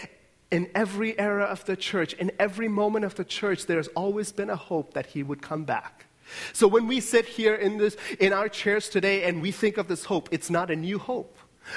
In 0.51 0.71
every 0.75 1.19
era 1.19 1.45
of 1.45 1.65
the 1.65 1.77
church, 1.77 2.13
in 2.15 2.31
every 2.39 2.69
moment 2.69 3.05
of 3.05 3.17
the 3.17 3.25
church, 3.25 3.67
there's 3.67 3.89
always 3.89 4.31
been 4.33 4.49
a 4.49 4.57
hope 4.57 4.95
that 4.95 5.07
he 5.07 5.23
would 5.23 5.43
come 5.43 5.65
back. 5.65 6.07
So 6.53 6.69
when 6.69 6.87
we 6.87 7.01
sit 7.01 7.27
here 7.27 7.55
in, 7.55 7.79
this, 7.79 7.97
in 8.21 8.33
our 8.33 8.49
chairs 8.49 8.89
today 8.89 9.25
and 9.25 9.43
we 9.43 9.51
think 9.51 9.77
of 9.77 9.89
this 9.89 10.05
hope, 10.05 10.29
it's 10.31 10.49
not 10.49 10.71
a 10.71 10.77
new 10.77 10.99
hope. 10.99 11.37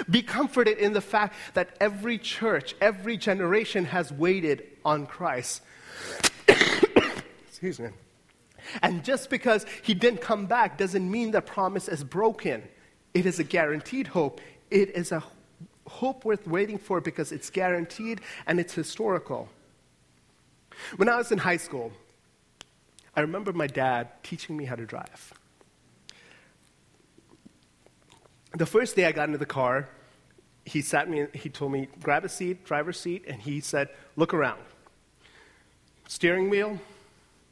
Be 0.09 0.21
comforted 0.21 0.77
in 0.77 0.93
the 0.93 1.01
fact 1.01 1.35
that 1.53 1.75
every 1.79 2.17
church, 2.17 2.75
every 2.81 3.17
generation 3.17 3.85
has 3.85 4.11
waited 4.11 4.63
on 4.85 5.05
Christ. 5.05 5.61
Excuse 7.47 7.79
me. 7.79 7.89
And 8.81 9.03
just 9.03 9.29
because 9.29 9.65
he 9.81 9.93
didn't 9.93 10.21
come 10.21 10.45
back 10.45 10.77
doesn't 10.77 11.09
mean 11.09 11.31
the 11.31 11.41
promise 11.41 11.87
is 11.87 12.03
broken. 12.03 12.63
It 13.13 13.25
is 13.25 13.39
a 13.39 13.43
guaranteed 13.43 14.07
hope. 14.07 14.41
It 14.69 14.95
is 14.95 15.11
a 15.11 15.23
hope 15.87 16.23
worth 16.23 16.47
waiting 16.47 16.77
for 16.77 17.01
because 17.01 17.31
it's 17.31 17.49
guaranteed 17.49 18.21
and 18.45 18.59
it's 18.59 18.73
historical. 18.73 19.49
When 20.97 21.09
I 21.09 21.17
was 21.17 21.31
in 21.31 21.39
high 21.39 21.57
school, 21.57 21.91
I 23.15 23.21
remember 23.21 23.51
my 23.51 23.67
dad 23.67 24.09
teaching 24.23 24.55
me 24.55 24.65
how 24.65 24.75
to 24.75 24.85
drive. 24.85 25.33
The 28.53 28.65
first 28.65 28.95
day 28.95 29.05
I 29.05 29.11
got 29.11 29.27
into 29.27 29.37
the 29.37 29.45
car, 29.45 29.89
he 30.65 30.81
sat 30.81 31.09
me, 31.09 31.27
he 31.33 31.49
told 31.49 31.71
me, 31.71 31.87
grab 32.01 32.25
a 32.25 32.29
seat, 32.29 32.65
driver's 32.65 32.99
seat, 32.99 33.25
and 33.27 33.41
he 33.41 33.59
said, 33.59 33.89
look 34.15 34.33
around. 34.33 34.61
Steering 36.07 36.49
wheel, 36.49 36.79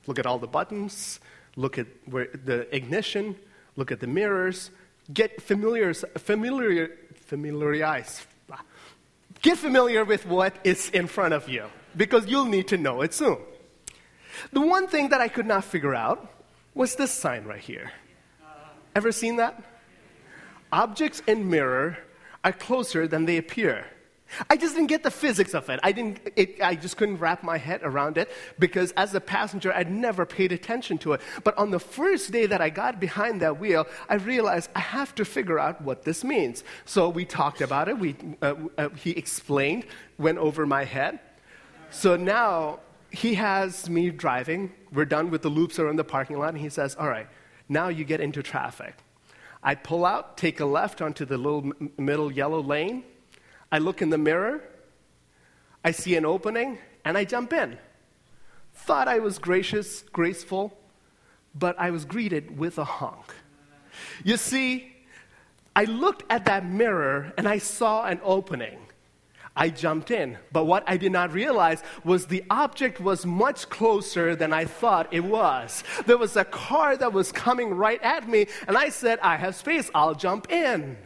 look 0.07 0.19
at 0.19 0.25
all 0.25 0.39
the 0.39 0.47
buttons, 0.47 1.19
look 1.55 1.77
at 1.77 1.87
where, 2.05 2.27
the 2.33 2.73
ignition, 2.75 3.35
look 3.75 3.91
at 3.91 3.99
the 3.99 4.07
mirrors, 4.07 4.71
get 5.13 5.41
familiar, 5.41 5.93
familiar, 5.93 6.91
familiarize, 7.15 8.25
get 9.41 9.57
familiar 9.57 10.03
with 10.03 10.25
what 10.25 10.55
is 10.63 10.89
in 10.89 11.07
front 11.07 11.33
of 11.33 11.47
you, 11.47 11.65
because 11.95 12.25
you'll 12.27 12.45
need 12.45 12.67
to 12.67 12.77
know 12.77 13.01
it 13.01 13.13
soon. 13.13 13.37
The 14.51 14.61
one 14.61 14.87
thing 14.87 15.09
that 15.09 15.21
I 15.21 15.27
could 15.27 15.45
not 15.45 15.63
figure 15.63 15.95
out 15.95 16.31
was 16.73 16.95
this 16.95 17.11
sign 17.11 17.45
right 17.45 17.59
here. 17.59 17.91
Ever 18.95 19.11
seen 19.11 19.37
that? 19.37 19.63
Objects 20.71 21.21
in 21.27 21.49
mirror 21.49 21.97
are 22.43 22.53
closer 22.53 23.07
than 23.07 23.25
they 23.25 23.37
appear. 23.37 23.85
I 24.49 24.57
just 24.57 24.75
didn't 24.75 24.87
get 24.87 25.03
the 25.03 25.11
physics 25.11 25.53
of 25.53 25.69
it. 25.69 25.79
I, 25.83 25.91
didn't, 25.91 26.19
it, 26.35 26.61
I 26.61 26.75
just 26.75 26.97
couldn't 26.97 27.17
wrap 27.17 27.43
my 27.43 27.57
head 27.57 27.81
around 27.83 28.17
it 28.17 28.29
because 28.59 28.91
as 28.93 29.15
a 29.15 29.21
passenger, 29.21 29.73
I'd 29.73 29.91
never 29.91 30.25
paid 30.25 30.51
attention 30.51 30.97
to 30.99 31.13
it. 31.13 31.21
But 31.43 31.57
on 31.57 31.71
the 31.71 31.79
first 31.79 32.31
day 32.31 32.45
that 32.45 32.61
I 32.61 32.69
got 32.69 32.99
behind 32.99 33.41
that 33.41 33.59
wheel, 33.59 33.87
I 34.09 34.15
realized 34.15 34.69
I 34.75 34.79
have 34.79 35.15
to 35.15 35.25
figure 35.25 35.59
out 35.59 35.81
what 35.81 36.03
this 36.03 36.23
means. 36.23 36.63
So 36.85 37.09
we 37.09 37.25
talked 37.25 37.61
about 37.61 37.87
it. 37.87 37.97
We, 37.97 38.15
uh, 38.41 38.55
uh, 38.77 38.89
he 38.89 39.11
explained, 39.11 39.85
went 40.17 40.37
over 40.37 40.65
my 40.65 40.83
head. 40.83 41.19
So 41.89 42.17
now 42.17 42.79
he 43.11 43.35
has 43.35 43.89
me 43.89 44.09
driving. 44.09 44.73
We're 44.91 45.05
done 45.05 45.31
with 45.31 45.41
the 45.41 45.49
loops 45.49 45.79
around 45.79 45.95
the 45.95 46.03
parking 46.03 46.37
lot, 46.37 46.49
and 46.49 46.57
he 46.57 46.69
says, 46.69 46.95
All 46.95 47.07
right, 47.07 47.27
now 47.69 47.87
you 47.87 48.03
get 48.03 48.19
into 48.19 48.43
traffic. 48.43 48.95
I 49.63 49.75
pull 49.75 50.05
out, 50.05 50.37
take 50.37 50.59
a 50.59 50.65
left 50.65 51.01
onto 51.01 51.25
the 51.25 51.37
little 51.37 51.71
middle 51.97 52.31
yellow 52.31 52.61
lane. 52.61 53.03
I 53.71 53.79
look 53.79 54.01
in 54.01 54.09
the 54.09 54.17
mirror. 54.17 54.61
I 55.83 55.91
see 55.91 56.15
an 56.15 56.25
opening, 56.25 56.77
and 57.05 57.17
I 57.17 57.23
jump 57.23 57.53
in. 57.53 57.77
Thought 58.73 59.07
I 59.07 59.19
was 59.19 59.39
gracious, 59.39 60.03
graceful, 60.13 60.77
but 61.55 61.77
I 61.79 61.91
was 61.91 62.05
greeted 62.05 62.57
with 62.57 62.77
a 62.77 62.83
honk. 62.83 63.33
You 64.23 64.37
see, 64.37 64.93
I 65.75 65.85
looked 65.85 66.23
at 66.29 66.45
that 66.45 66.65
mirror 66.65 67.33
and 67.37 67.47
I 67.47 67.57
saw 67.57 68.05
an 68.05 68.19
opening. 68.23 68.79
I 69.57 69.69
jumped 69.69 70.11
in. 70.11 70.37
But 70.51 70.65
what 70.65 70.83
I 70.87 70.97
did 70.97 71.11
not 71.11 71.33
realize 71.33 71.83
was 72.03 72.27
the 72.27 72.43
object 72.49 73.01
was 73.01 73.25
much 73.25 73.67
closer 73.69 74.35
than 74.35 74.53
I 74.53 74.65
thought 74.65 75.11
it 75.11 75.23
was. 75.23 75.83
There 76.05 76.17
was 76.17 76.37
a 76.37 76.45
car 76.45 76.95
that 76.95 77.11
was 77.11 77.31
coming 77.31 77.71
right 77.73 78.01
at 78.03 78.29
me, 78.29 78.47
and 78.67 78.77
I 78.77 78.89
said, 78.89 79.19
I 79.19 79.35
have 79.37 79.55
space, 79.55 79.89
I'll 79.95 80.15
jump 80.15 80.51
in. 80.51 80.97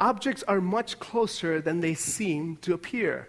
Objects 0.00 0.42
are 0.48 0.60
much 0.60 0.98
closer 0.98 1.60
than 1.60 1.80
they 1.80 1.94
seem 1.94 2.56
to 2.62 2.74
appear. 2.74 3.28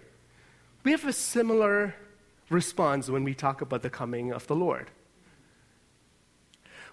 We 0.84 0.92
have 0.92 1.06
a 1.06 1.14
similar 1.14 1.94
response 2.50 3.10
when 3.10 3.24
we 3.24 3.34
talk 3.36 3.62
about 3.62 3.82
the 3.82 3.90
coming 3.90 4.32
of 4.32 4.48
the 4.48 4.56
Lord. 4.56 4.90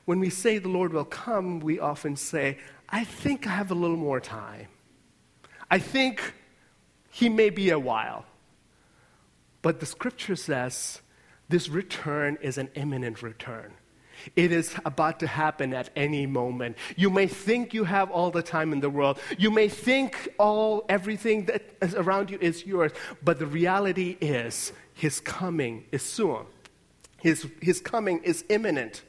when 0.05 0.19
we 0.19 0.31
say 0.31 0.59
the 0.59 0.69
Lord 0.69 0.93
will 0.93 1.05
come, 1.05 1.61
we 1.61 1.79
often 1.79 2.17
say, 2.17 2.59
I 2.89 3.05
think 3.05 3.47
I 3.47 3.51
have 3.51 3.71
a 3.71 3.75
little 3.75 3.97
more 3.97 4.19
time. 4.19 4.67
I 5.71 5.79
think 5.79 6.35
he 7.21 7.29
may 7.29 7.51
be 7.51 7.69
a 7.69 7.79
while. 7.79 8.25
But 9.61 9.79
the 9.79 9.85
scripture 9.85 10.37
says 10.37 11.03
this 11.51 11.69
return 11.69 12.39
is 12.41 12.57
an 12.57 12.71
imminent 12.75 13.23
return. 13.23 13.75
It 14.37 14.53
is 14.53 14.75
about 14.87 15.21
to 15.21 15.27
happen 15.27 15.75
at 15.75 15.91
any 15.95 16.25
moment. 16.25 16.79
You 16.97 17.11
may 17.11 17.27
think 17.27 17.75
you 17.75 17.85
have 17.85 18.11
all 18.11 18.31
the 18.31 18.43
time 18.43 18.73
in 18.73 18.81
the 18.81 18.89
world. 18.89 19.19
You 19.37 19.51
may 19.51 19.69
think 19.69 20.31
all 20.39 20.87
everything 20.89 21.45
that 21.45 21.63
is 21.83 21.95
around 21.95 22.31
you 22.31 22.39
is 22.41 22.65
yours, 22.65 22.93
but 23.23 23.39
the 23.39 23.47
reality 23.47 24.17
is 24.23 24.73
his 24.95 25.21
coming 25.21 25.85
is 25.93 26.03
soon. 26.03 26.47
His, 27.19 27.47
his 27.61 27.81
coming 27.81 28.23
is 28.23 28.47
imminent. 28.49 29.03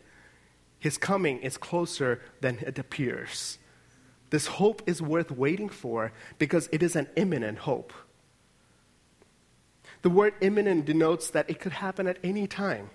His 0.80 0.98
coming 0.98 1.40
is 1.40 1.58
closer 1.58 2.22
than 2.42 2.58
it 2.60 2.78
appears. 2.78 3.58
This 4.32 4.48
hope 4.48 4.82
is 4.88 5.02
worth 5.02 5.30
waiting 5.30 5.70
for 5.70 6.12
because 6.40 6.68
it 6.72 6.82
is 6.82 6.96
an 6.96 7.08
imminent 7.16 7.60
hope. 7.60 7.94
The 10.02 10.10
word 10.10 10.34
imminent 10.42 10.86
denotes 10.86 11.30
that 11.30 11.50
it 11.50 11.60
could 11.60 11.74
happen 11.74 12.08
at 12.08 12.18
any 12.24 12.48
time. 12.48 12.90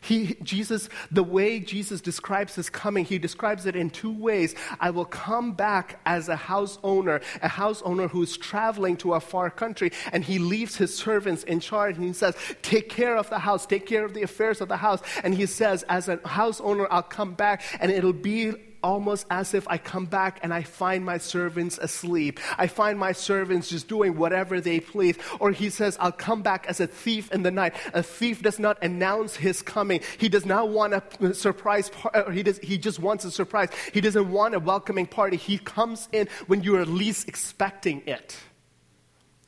He, 0.00 0.36
Jesus, 0.42 0.88
the 1.10 1.22
way 1.22 1.60
Jesus 1.60 2.00
describes 2.00 2.56
his 2.56 2.68
coming, 2.68 3.04
he 3.04 3.18
describes 3.18 3.64
it 3.64 3.76
in 3.76 3.88
two 3.88 4.12
ways. 4.12 4.54
I 4.80 4.90
will 4.90 5.04
come 5.04 5.52
back 5.52 6.00
as 6.04 6.28
a 6.28 6.36
house 6.36 6.78
owner, 6.82 7.20
a 7.40 7.48
house 7.48 7.80
owner 7.82 8.08
who's 8.08 8.36
traveling 8.36 8.96
to 8.98 9.14
a 9.14 9.20
far 9.20 9.50
country, 9.50 9.92
and 10.12 10.24
he 10.24 10.38
leaves 10.38 10.76
his 10.76 10.94
servants 10.94 11.44
in 11.44 11.60
charge, 11.60 11.96
and 11.96 12.04
he 12.04 12.12
says, 12.12 12.36
Take 12.60 12.88
care 12.88 13.16
of 13.16 13.30
the 13.30 13.38
house, 13.38 13.66
take 13.66 13.86
care 13.86 14.04
of 14.04 14.12
the 14.12 14.22
affairs 14.22 14.60
of 14.60 14.68
the 14.68 14.76
house. 14.76 15.00
And 15.22 15.34
he 15.34 15.46
says, 15.46 15.84
As 15.84 16.08
a 16.08 16.18
house 16.26 16.60
owner, 16.60 16.88
I'll 16.90 17.02
come 17.02 17.34
back, 17.34 17.62
and 17.80 17.90
it'll 17.90 18.12
be 18.12 18.54
almost 18.84 19.26
as 19.30 19.54
if 19.54 19.66
I 19.66 19.78
come 19.78 20.04
back 20.04 20.40
and 20.42 20.52
I 20.52 20.62
find 20.62 21.04
my 21.04 21.16
servants 21.16 21.78
asleep. 21.78 22.38
I 22.58 22.66
find 22.66 22.98
my 22.98 23.12
servants 23.12 23.70
just 23.70 23.88
doing 23.88 24.16
whatever 24.16 24.60
they 24.60 24.78
please. 24.78 25.16
Or 25.40 25.50
he 25.50 25.70
says, 25.70 25.96
I'll 25.98 26.12
come 26.12 26.42
back 26.42 26.66
as 26.68 26.80
a 26.80 26.86
thief 26.86 27.32
in 27.32 27.42
the 27.42 27.50
night. 27.50 27.74
A 27.94 28.02
thief 28.02 28.42
does 28.42 28.58
not 28.58 28.76
announce 28.82 29.36
his 29.36 29.62
coming. 29.62 30.02
He 30.18 30.28
does 30.28 30.44
not 30.44 30.68
want 30.68 30.92
a 30.92 31.34
surprise 31.34 31.88
party. 31.88 32.18
Uh, 32.18 32.30
he, 32.30 32.44
he 32.62 32.78
just 32.78 32.98
wants 32.98 33.24
a 33.24 33.30
surprise. 33.30 33.70
He 33.92 34.02
doesn't 34.02 34.30
want 34.30 34.54
a 34.54 34.60
welcoming 34.60 35.06
party. 35.06 35.38
He 35.38 35.56
comes 35.56 36.08
in 36.12 36.28
when 36.46 36.62
you 36.62 36.76
are 36.76 36.84
least 36.84 37.26
expecting 37.26 38.02
it. 38.06 38.36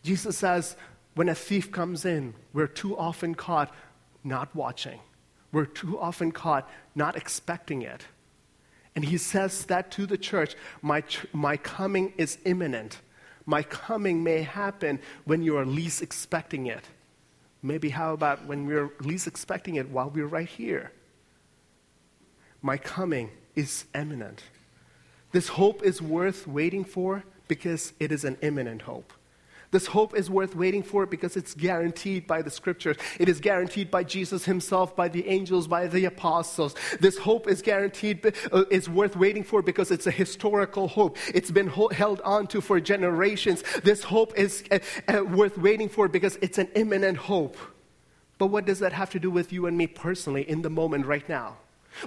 Jesus 0.02 0.38
says, 0.38 0.76
when 1.14 1.28
a 1.28 1.34
thief 1.34 1.70
comes 1.70 2.06
in, 2.06 2.34
we're 2.54 2.66
too 2.66 2.96
often 2.96 3.34
caught 3.34 3.74
not 4.24 4.54
watching. 4.54 5.00
We're 5.52 5.66
too 5.66 5.98
often 5.98 6.32
caught 6.32 6.68
not 6.94 7.16
expecting 7.16 7.82
it. 7.82 8.04
And 8.96 9.04
he 9.04 9.18
says 9.18 9.66
that 9.66 9.90
to 9.92 10.06
the 10.06 10.18
church 10.18 10.56
my, 10.82 11.04
my 11.32 11.58
coming 11.58 12.14
is 12.16 12.38
imminent. 12.44 13.00
My 13.44 13.62
coming 13.62 14.24
may 14.24 14.42
happen 14.42 14.98
when 15.24 15.42
you 15.42 15.56
are 15.58 15.66
least 15.66 16.02
expecting 16.02 16.66
it. 16.66 16.84
Maybe 17.62 17.90
how 17.90 18.14
about 18.14 18.46
when 18.46 18.66
we're 18.66 18.90
least 19.00 19.26
expecting 19.26 19.76
it 19.76 19.88
while 19.90 20.10
we're 20.10 20.26
right 20.26 20.48
here? 20.48 20.90
My 22.62 22.78
coming 22.78 23.30
is 23.54 23.84
imminent. 23.94 24.42
This 25.30 25.48
hope 25.48 25.82
is 25.82 26.00
worth 26.00 26.46
waiting 26.46 26.84
for 26.84 27.22
because 27.48 27.92
it 28.00 28.10
is 28.10 28.24
an 28.24 28.38
imminent 28.40 28.82
hope. 28.82 29.12
This 29.76 29.88
hope 29.88 30.16
is 30.16 30.30
worth 30.30 30.56
waiting 30.56 30.82
for 30.82 31.04
because 31.04 31.36
it's 31.36 31.52
guaranteed 31.52 32.26
by 32.26 32.40
the 32.40 32.50
scriptures. 32.50 32.96
It 33.20 33.28
is 33.28 33.40
guaranteed 33.40 33.90
by 33.90 34.04
Jesus 34.04 34.42
himself, 34.46 34.96
by 34.96 35.08
the 35.08 35.28
angels, 35.28 35.68
by 35.68 35.86
the 35.86 36.06
apostles. 36.06 36.74
This 36.98 37.18
hope 37.18 37.46
is 37.46 37.60
guaranteed, 37.60 38.24
uh, 38.52 38.64
is 38.70 38.88
worth 38.88 39.16
waiting 39.16 39.44
for 39.44 39.60
because 39.60 39.90
it's 39.90 40.06
a 40.06 40.10
historical 40.10 40.88
hope. 40.88 41.18
It's 41.34 41.50
been 41.50 41.66
ho- 41.66 41.90
held 41.90 42.22
on 42.22 42.46
to 42.46 42.62
for 42.62 42.80
generations. 42.80 43.62
This 43.84 44.02
hope 44.02 44.32
is 44.38 44.64
uh, 44.70 44.78
uh, 45.08 45.24
worth 45.24 45.58
waiting 45.58 45.90
for 45.90 46.08
because 46.08 46.38
it's 46.40 46.56
an 46.56 46.68
imminent 46.74 47.18
hope. 47.18 47.58
But 48.38 48.46
what 48.46 48.64
does 48.64 48.78
that 48.78 48.94
have 48.94 49.10
to 49.10 49.20
do 49.20 49.30
with 49.30 49.52
you 49.52 49.66
and 49.66 49.76
me 49.76 49.88
personally 49.88 50.48
in 50.48 50.62
the 50.62 50.70
moment 50.70 51.04
right 51.04 51.28
now? 51.28 51.58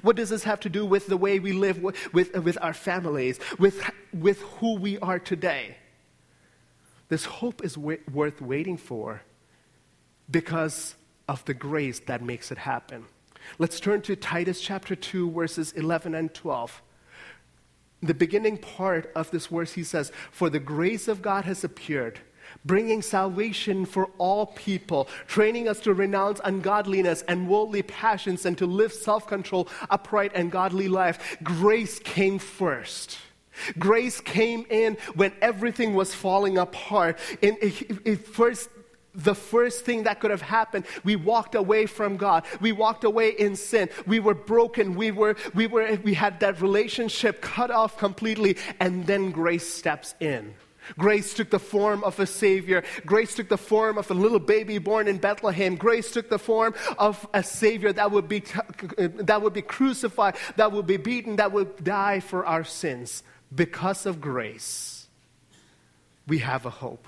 What 0.01 0.15
does 0.15 0.31
this 0.31 0.43
have 0.43 0.59
to 0.61 0.69
do 0.69 0.87
with 0.87 1.05
the 1.05 1.17
way 1.17 1.37
we 1.37 1.51
live 1.51 1.83
with, 1.83 2.13
with, 2.13 2.35
with 2.35 2.57
our 2.63 2.73
families, 2.73 3.39
with, 3.59 3.79
with 4.11 4.41
who 4.57 4.79
we 4.79 4.97
are 4.97 5.19
today? 5.19 5.75
This 7.09 7.25
hope 7.25 7.63
is 7.63 7.73
w- 7.73 7.99
worth 8.11 8.41
waiting 8.41 8.77
for 8.77 9.21
because 10.29 10.95
of 11.27 11.43
the 11.45 11.53
grace 11.53 11.99
that 12.01 12.23
makes 12.23 12.51
it 12.51 12.59
happen. 12.59 13.05
Let's 13.57 13.79
turn 13.79 14.01
to 14.03 14.15
Titus 14.15 14.61
chapter 14.61 14.95
2, 14.95 15.31
verses 15.31 15.71
11 15.73 16.13
and 16.13 16.33
12. 16.33 16.81
The 18.01 18.13
beginning 18.13 18.57
part 18.57 19.11
of 19.15 19.31
this 19.31 19.47
verse, 19.47 19.73
he 19.73 19.83
says, 19.83 20.11
For 20.31 20.49
the 20.49 20.59
grace 20.59 21.07
of 21.07 21.21
God 21.21 21.45
has 21.45 21.63
appeared, 21.63 22.19
bringing 22.63 23.01
salvation 23.01 23.85
for 23.85 24.09
all 24.17 24.45
people, 24.45 25.07
training 25.27 25.67
us 25.67 25.79
to 25.81 25.93
renounce 25.93 26.39
ungodliness 26.43 27.23
and 27.27 27.49
worldly 27.49 27.81
passions 27.81 28.45
and 28.45 28.57
to 28.57 28.65
live 28.65 28.93
self 28.93 29.27
control, 29.27 29.67
upright, 29.89 30.31
and 30.35 30.51
godly 30.51 30.87
life. 30.87 31.37
Grace 31.43 31.99
came 31.99 32.39
first. 32.39 33.17
Grace 33.77 34.21
came 34.21 34.65
in 34.69 34.97
when 35.15 35.31
everything 35.41 35.93
was 35.93 36.13
falling 36.13 36.57
apart. 36.57 37.17
And 37.41 37.57
it, 37.61 37.99
it 38.05 38.27
first, 38.27 38.69
the 39.13 39.35
first 39.35 39.85
thing 39.85 40.03
that 40.03 40.19
could 40.19 40.31
have 40.31 40.41
happened, 40.41 40.85
we 41.03 41.15
walked 41.15 41.55
away 41.55 41.85
from 41.85 42.17
God. 42.17 42.45
We 42.61 42.71
walked 42.71 43.03
away 43.03 43.29
in 43.31 43.55
sin. 43.55 43.89
We 44.05 44.19
were 44.19 44.35
broken. 44.35 44.95
We, 44.95 45.11
were, 45.11 45.35
we, 45.53 45.67
were, 45.67 45.99
we 46.03 46.13
had 46.13 46.39
that 46.41 46.61
relationship 46.61 47.41
cut 47.41 47.71
off 47.71 47.97
completely. 47.97 48.57
And 48.79 49.05
then 49.05 49.31
grace 49.31 49.67
steps 49.67 50.15
in. 50.19 50.53
Grace 50.97 51.33
took 51.33 51.49
the 51.49 51.59
form 51.59 52.03
of 52.03 52.19
a 52.19 52.25
Savior. 52.25 52.83
Grace 53.05 53.35
took 53.35 53.49
the 53.49 53.57
form 53.57 53.97
of 53.97 54.09
a 54.09 54.13
little 54.13 54.39
baby 54.39 54.77
born 54.77 55.07
in 55.07 55.17
Bethlehem. 55.17 55.75
Grace 55.75 56.11
took 56.11 56.29
the 56.29 56.39
form 56.39 56.73
of 56.97 57.27
a 57.33 57.43
Savior 57.43 57.93
that 57.93 58.11
would 58.11 58.27
be, 58.27 58.43
uh, 58.97 59.09
that 59.17 59.41
would 59.41 59.53
be 59.53 59.61
crucified, 59.61 60.35
that 60.55 60.71
would 60.71 60.87
be 60.87 60.97
beaten, 60.97 61.35
that 61.35 61.51
would 61.51 61.83
die 61.83 62.19
for 62.19 62.45
our 62.45 62.63
sins 62.63 63.23
because 63.53 64.05
of 64.05 64.21
grace, 64.21 65.07
we 66.27 66.39
have 66.39 66.65
a 66.65 66.69
hope. 66.69 67.07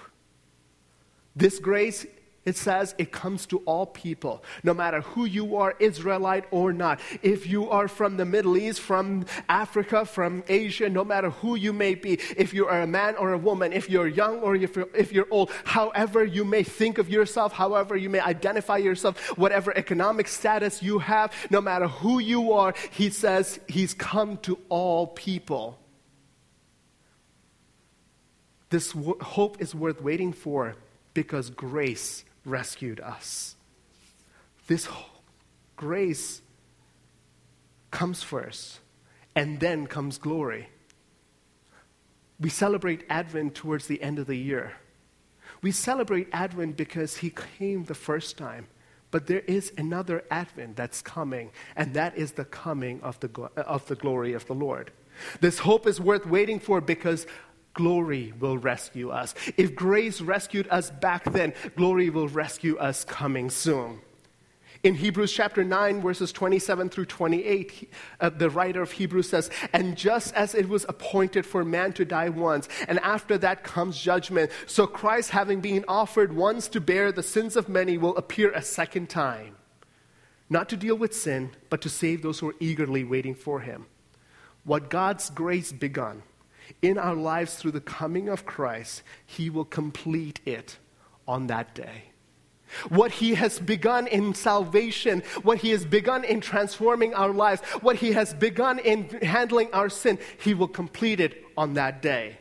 This 1.35 1.59
grace, 1.59 2.05
it 2.43 2.57
says, 2.57 2.95
it 2.97 3.11
comes 3.11 3.45
to 3.45 3.59
all 3.59 3.85
people, 3.85 4.43
no 4.63 4.73
matter 4.73 5.01
who 5.01 5.25
you 5.25 5.57
are, 5.57 5.75
Israelite 5.79 6.45
or 6.49 6.73
not. 6.73 6.99
If 7.21 7.47
you 7.47 7.69
are 7.69 7.87
from 7.87 8.17
the 8.17 8.25
Middle 8.25 8.57
East, 8.57 8.81
from 8.81 9.25
Africa, 9.47 10.05
from 10.05 10.43
Asia, 10.49 10.89
no 10.89 11.05
matter 11.05 11.29
who 11.29 11.55
you 11.55 11.71
may 11.71 11.93
be, 11.93 12.13
if 12.35 12.51
you 12.53 12.65
are 12.65 12.81
a 12.81 12.87
man 12.87 13.15
or 13.15 13.33
a 13.33 13.37
woman, 13.37 13.71
if 13.71 13.89
you're 13.91 14.07
young 14.07 14.39
or 14.39 14.55
if 14.55 14.75
you're, 14.75 14.89
if 14.95 15.13
you're 15.13 15.27
old, 15.29 15.51
however 15.63 16.25
you 16.25 16.43
may 16.43 16.63
think 16.63 16.97
of 16.97 17.07
yourself, 17.09 17.53
however 17.53 17.95
you 17.95 18.09
may 18.09 18.19
identify 18.19 18.77
yourself, 18.77 19.19
whatever 19.37 19.71
economic 19.77 20.27
status 20.27 20.81
you 20.81 20.97
have, 20.97 21.31
no 21.51 21.61
matter 21.61 21.87
who 21.87 22.17
you 22.17 22.53
are, 22.53 22.73
he 22.89 23.11
says 23.11 23.59
he's 23.67 23.93
come 23.93 24.37
to 24.37 24.57
all 24.67 25.05
people. 25.05 25.77
This 28.71 28.93
w- 28.93 29.19
hope 29.21 29.61
is 29.61 29.75
worth 29.75 30.01
waiting 30.01 30.33
for 30.33 30.75
because 31.13 31.49
grace 31.49 32.23
rescued 32.45 32.99
us. 32.99 33.55
This 34.67 34.85
ho- 34.85 35.19
grace 35.75 36.41
comes 37.91 38.23
first, 38.23 38.79
and 39.35 39.59
then 39.59 39.85
comes 39.87 40.17
glory. 40.17 40.69
We 42.39 42.49
celebrate 42.49 43.03
Advent 43.09 43.55
towards 43.55 43.87
the 43.87 44.01
end 44.01 44.17
of 44.17 44.25
the 44.27 44.37
year. 44.37 44.73
We 45.61 45.71
celebrate 45.71 46.29
Advent 46.31 46.77
because 46.77 47.17
he 47.17 47.29
came 47.59 47.83
the 47.83 47.93
first 47.93 48.37
time. 48.37 48.67
But 49.11 49.27
there 49.27 49.41
is 49.41 49.73
another 49.77 50.23
Advent 50.31 50.77
that's 50.77 51.01
coming, 51.01 51.51
and 51.75 51.93
that 51.93 52.17
is 52.17 52.31
the 52.31 52.45
coming 52.45 53.01
of 53.01 53.19
the, 53.19 53.29
of 53.57 53.85
the 53.87 53.95
glory 53.95 54.31
of 54.31 54.47
the 54.47 54.55
Lord. 54.55 54.91
This 55.41 55.59
hope 55.59 55.85
is 55.85 55.99
worth 55.99 56.25
waiting 56.25 56.59
for 56.59 56.79
because 56.79 57.27
glory 57.73 58.33
will 58.39 58.57
rescue 58.57 59.09
us. 59.09 59.33
If 59.57 59.75
grace 59.75 60.21
rescued 60.21 60.67
us 60.69 60.89
back 60.89 61.23
then, 61.31 61.53
glory 61.75 62.09
will 62.09 62.27
rescue 62.27 62.77
us 62.77 63.03
coming 63.03 63.49
soon. 63.49 64.01
In 64.83 64.95
Hebrews 64.95 65.31
chapter 65.31 65.63
9, 65.63 66.01
verses 66.01 66.31
27 66.31 66.89
through 66.89 67.05
28, 67.05 67.93
uh, 68.19 68.29
the 68.29 68.49
writer 68.49 68.81
of 68.81 68.91
Hebrews 68.91 69.29
says, 69.29 69.51
And 69.73 69.95
just 69.95 70.33
as 70.33 70.55
it 70.55 70.67
was 70.67 70.87
appointed 70.89 71.45
for 71.45 71.63
man 71.63 71.93
to 71.93 72.05
die 72.05 72.29
once, 72.29 72.67
and 72.87 72.97
after 73.01 73.37
that 73.37 73.63
comes 73.63 74.01
judgment, 74.01 74.49
so 74.65 74.87
Christ, 74.87 75.29
having 75.29 75.61
been 75.61 75.85
offered 75.87 76.33
once 76.33 76.67
to 76.69 76.81
bear 76.81 77.11
the 77.11 77.21
sins 77.21 77.55
of 77.55 77.69
many, 77.69 77.99
will 77.99 78.17
appear 78.17 78.51
a 78.51 78.63
second 78.63 79.07
time, 79.07 79.55
not 80.49 80.67
to 80.69 80.77
deal 80.77 80.95
with 80.95 81.15
sin, 81.15 81.51
but 81.69 81.81
to 81.81 81.89
save 81.89 82.23
those 82.23 82.39
who 82.39 82.49
are 82.49 82.55
eagerly 82.59 83.03
waiting 83.03 83.35
for 83.35 83.59
him. 83.59 83.85
What 84.63 84.89
God's 84.89 85.29
grace 85.29 85.71
begun, 85.71 86.23
in 86.81 86.97
our 86.97 87.15
lives 87.15 87.55
through 87.55 87.71
the 87.71 87.81
coming 87.81 88.29
of 88.29 88.45
Christ, 88.45 89.03
He 89.25 89.49
will 89.49 89.65
complete 89.65 90.39
it 90.45 90.77
on 91.27 91.47
that 91.47 91.73
day. 91.75 92.11
What 92.89 93.11
he 93.11 93.35
has 93.35 93.59
begun 93.59 94.07
in 94.07 94.33
salvation, 94.33 95.23
what 95.43 95.57
he 95.59 95.71
has 95.71 95.85
begun 95.85 96.23
in 96.23 96.39
transforming 96.39 97.13
our 97.13 97.33
lives, 97.33 97.61
what 97.81 97.97
he 97.97 98.13
has 98.13 98.33
begun 98.33 98.79
in 98.79 99.09
handling 99.21 99.69
our 99.73 99.89
sin, 99.89 100.19
he 100.39 100.53
will 100.53 100.67
complete 100.69 101.19
it 101.19 101.43
on 101.57 101.73
that 101.73 102.01
day. 102.01 102.37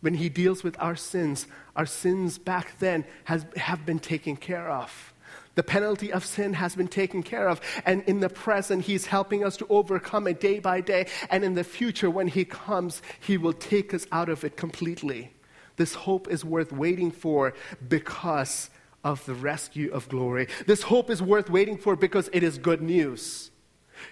When 0.00 0.14
he 0.14 0.28
deals 0.28 0.62
with 0.62 0.76
our 0.78 0.94
sins, 0.94 1.46
our 1.74 1.86
sins 1.86 2.38
back 2.38 2.78
then 2.78 3.04
has, 3.24 3.44
have 3.56 3.84
been 3.84 3.98
taken 3.98 4.36
care 4.36 4.70
of. 4.70 5.12
The 5.56 5.62
penalty 5.62 6.12
of 6.12 6.24
sin 6.24 6.52
has 6.52 6.76
been 6.76 6.86
taken 6.86 7.22
care 7.22 7.48
of. 7.48 7.60
And 7.84 8.02
in 8.04 8.20
the 8.20 8.28
present, 8.28 8.84
He's 8.84 9.06
helping 9.06 9.44
us 9.44 9.56
to 9.56 9.66
overcome 9.68 10.28
it 10.28 10.40
day 10.40 10.60
by 10.60 10.80
day. 10.80 11.08
And 11.28 11.44
in 11.44 11.54
the 11.54 11.64
future, 11.64 12.08
when 12.08 12.28
He 12.28 12.44
comes, 12.44 13.02
He 13.18 13.36
will 13.36 13.52
take 13.52 13.92
us 13.92 14.06
out 14.12 14.28
of 14.28 14.44
it 14.44 14.56
completely. 14.56 15.32
This 15.76 15.94
hope 15.94 16.28
is 16.28 16.44
worth 16.44 16.72
waiting 16.72 17.10
for 17.10 17.54
because 17.86 18.70
of 19.02 19.24
the 19.26 19.34
rescue 19.34 19.90
of 19.92 20.08
glory. 20.08 20.48
This 20.66 20.82
hope 20.82 21.10
is 21.10 21.22
worth 21.22 21.50
waiting 21.50 21.78
for 21.78 21.96
because 21.96 22.30
it 22.32 22.42
is 22.42 22.58
good 22.58 22.82
news. 22.82 23.50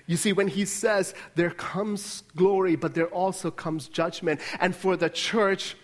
You 0.07 0.17
see, 0.17 0.33
when 0.33 0.49
he 0.49 0.65
says 0.65 1.15
there 1.35 1.51
comes 1.51 2.23
glory, 2.37 2.77
but 2.77 2.95
there 2.95 3.09
also 3.09 3.51
comes 3.51 3.89
judgment, 3.89 4.41
and 4.61 4.75
for 4.75 4.97
the 4.97 5.11
church, 5.11 5.77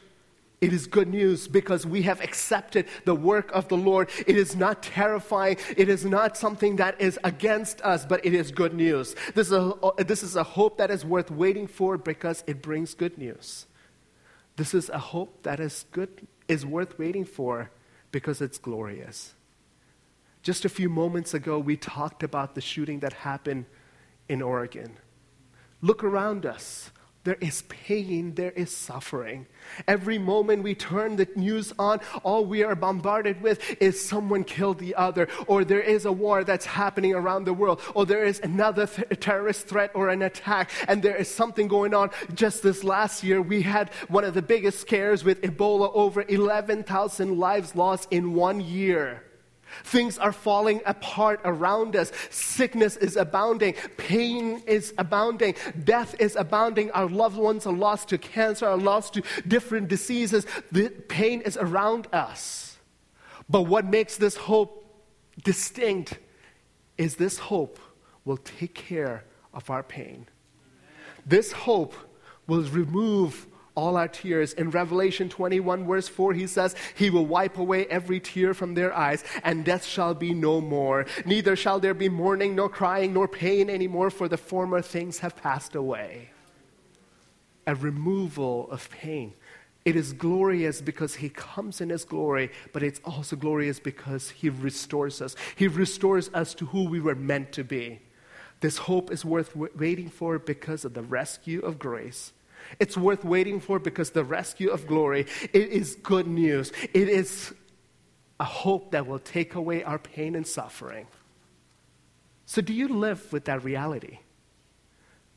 it 0.60 0.74
is 0.74 0.86
good 0.86 1.08
news 1.08 1.48
because 1.48 1.86
we 1.86 2.02
have 2.02 2.20
accepted 2.20 2.86
the 3.06 3.14
work 3.14 3.50
of 3.52 3.68
the 3.68 3.76
Lord. 3.76 4.10
It 4.26 4.36
is 4.36 4.54
not 4.54 4.82
terrifying. 4.82 5.56
It 5.74 5.88
is 5.88 6.04
not 6.04 6.36
something 6.36 6.76
that 6.76 7.00
is 7.00 7.18
against 7.24 7.80
us, 7.80 8.04
but 8.04 8.24
it 8.26 8.34
is 8.34 8.50
good 8.50 8.74
news. 8.74 9.16
This 9.34 9.46
is 9.46 9.52
a, 9.54 9.74
this 9.98 10.22
is 10.22 10.36
a 10.36 10.42
hope 10.42 10.76
that 10.76 10.90
is 10.90 11.04
worth 11.04 11.30
waiting 11.30 11.66
for 11.66 11.96
because 11.96 12.44
it 12.46 12.60
brings 12.60 12.92
good 12.92 13.16
news. 13.16 13.66
This 14.56 14.74
is 14.74 14.90
a 14.90 14.98
hope 14.98 15.44
that 15.44 15.60
is 15.60 15.86
good, 15.92 16.26
is 16.46 16.66
worth 16.66 16.98
waiting 16.98 17.24
for 17.24 17.70
because 18.12 18.42
it's 18.42 18.58
glorious. 18.58 19.34
Just 20.42 20.66
a 20.66 20.68
few 20.68 20.90
moments 20.90 21.32
ago, 21.32 21.58
we 21.58 21.76
talked 21.76 22.22
about 22.22 22.54
the 22.54 22.60
shooting 22.60 23.00
that 23.00 23.14
happened 23.14 23.64
in 24.28 24.42
Oregon. 24.42 24.98
Look 25.80 26.04
around 26.04 26.44
us. 26.44 26.90
There 27.22 27.36
is 27.38 27.62
pain, 27.68 28.34
there 28.34 28.52
is 28.52 28.74
suffering. 28.74 29.46
Every 29.86 30.16
moment 30.16 30.62
we 30.62 30.74
turn 30.74 31.16
the 31.16 31.28
news 31.36 31.70
on, 31.78 32.00
all 32.22 32.46
we 32.46 32.62
are 32.62 32.74
bombarded 32.74 33.42
with 33.42 33.76
is 33.78 34.02
someone 34.02 34.42
killed 34.42 34.78
the 34.78 34.94
other, 34.94 35.28
or 35.46 35.62
there 35.62 35.82
is 35.82 36.06
a 36.06 36.12
war 36.12 36.44
that's 36.44 36.64
happening 36.64 37.14
around 37.14 37.44
the 37.44 37.52
world, 37.52 37.82
or 37.94 38.06
there 38.06 38.24
is 38.24 38.40
another 38.40 38.86
th- 38.86 39.20
terrorist 39.20 39.66
threat 39.66 39.90
or 39.92 40.08
an 40.08 40.22
attack, 40.22 40.70
and 40.88 41.02
there 41.02 41.16
is 41.16 41.28
something 41.28 41.68
going 41.68 41.92
on. 41.92 42.10
Just 42.32 42.62
this 42.62 42.82
last 42.82 43.22
year, 43.22 43.42
we 43.42 43.60
had 43.60 43.90
one 44.08 44.24
of 44.24 44.32
the 44.32 44.40
biggest 44.40 44.80
scares 44.80 45.22
with 45.22 45.42
Ebola, 45.42 45.90
over 45.92 46.24
11,000 46.26 47.38
lives 47.38 47.76
lost 47.76 48.08
in 48.10 48.32
one 48.32 48.62
year. 48.62 49.29
Things 49.84 50.18
are 50.18 50.32
falling 50.32 50.80
apart 50.86 51.40
around 51.44 51.96
us. 51.96 52.12
Sickness 52.30 52.96
is 52.96 53.16
abounding. 53.16 53.74
Pain 53.96 54.62
is 54.66 54.92
abounding. 54.98 55.54
Death 55.84 56.14
is 56.18 56.36
abounding. 56.36 56.90
Our 56.92 57.08
loved 57.08 57.36
ones 57.36 57.66
are 57.66 57.72
lost 57.72 58.08
to 58.08 58.18
cancer, 58.18 58.66
are 58.66 58.76
lost 58.76 59.14
to 59.14 59.22
different 59.46 59.88
diseases. 59.88 60.46
The 60.72 60.90
pain 60.90 61.40
is 61.42 61.56
around 61.56 62.08
us. 62.12 62.78
But 63.48 63.62
what 63.62 63.84
makes 63.84 64.16
this 64.16 64.36
hope 64.36 64.86
distinct 65.42 66.18
is 66.98 67.16
this 67.16 67.38
hope 67.38 67.78
will 68.24 68.36
take 68.36 68.74
care 68.74 69.24
of 69.52 69.70
our 69.70 69.82
pain. 69.82 70.26
This 71.26 71.52
hope 71.52 71.94
will 72.46 72.62
remove 72.62 73.46
all 73.74 73.96
our 73.96 74.08
tears. 74.08 74.52
In 74.52 74.70
Revelation 74.70 75.28
21, 75.28 75.86
verse 75.86 76.08
4, 76.08 76.32
he 76.32 76.46
says, 76.46 76.74
He 76.94 77.10
will 77.10 77.26
wipe 77.26 77.58
away 77.58 77.86
every 77.86 78.20
tear 78.20 78.54
from 78.54 78.74
their 78.74 78.94
eyes, 78.94 79.24
and 79.42 79.64
death 79.64 79.84
shall 79.84 80.14
be 80.14 80.34
no 80.34 80.60
more. 80.60 81.06
Neither 81.24 81.56
shall 81.56 81.80
there 81.80 81.94
be 81.94 82.08
mourning, 82.08 82.54
nor 82.54 82.68
crying, 82.68 83.14
nor 83.14 83.28
pain 83.28 83.70
anymore, 83.70 84.10
for 84.10 84.28
the 84.28 84.36
former 84.36 84.82
things 84.82 85.18
have 85.20 85.36
passed 85.36 85.74
away. 85.74 86.30
A 87.66 87.74
removal 87.74 88.70
of 88.70 88.90
pain. 88.90 89.34
It 89.84 89.96
is 89.96 90.12
glorious 90.12 90.80
because 90.80 91.16
He 91.16 91.28
comes 91.30 91.80
in 91.80 91.88
His 91.90 92.04
glory, 92.04 92.50
but 92.72 92.82
it's 92.82 93.00
also 93.04 93.36
glorious 93.36 93.80
because 93.80 94.30
He 94.30 94.50
restores 94.50 95.22
us. 95.22 95.36
He 95.56 95.68
restores 95.68 96.28
us 96.34 96.54
to 96.54 96.66
who 96.66 96.84
we 96.88 97.00
were 97.00 97.14
meant 97.14 97.52
to 97.52 97.64
be. 97.64 98.00
This 98.60 98.76
hope 98.76 99.10
is 99.10 99.24
worth 99.24 99.56
waiting 99.56 100.10
for 100.10 100.38
because 100.38 100.84
of 100.84 100.92
the 100.92 101.02
rescue 101.02 101.60
of 101.60 101.78
grace 101.78 102.32
it's 102.78 102.96
worth 102.96 103.24
waiting 103.24 103.60
for 103.60 103.78
because 103.78 104.10
the 104.10 104.24
rescue 104.24 104.70
of 104.70 104.86
glory, 104.86 105.26
it 105.52 105.68
is 105.70 105.96
good 105.96 106.26
news. 106.26 106.72
It 106.94 107.08
is 107.08 107.54
a 108.38 108.44
hope 108.44 108.92
that 108.92 109.06
will 109.06 109.18
take 109.18 109.54
away 109.54 109.82
our 109.84 109.98
pain 109.98 110.34
and 110.34 110.46
suffering. 110.46 111.06
So, 112.46 112.62
do 112.62 112.72
you 112.72 112.88
live 112.88 113.32
with 113.32 113.44
that 113.44 113.62
reality? 113.62 114.18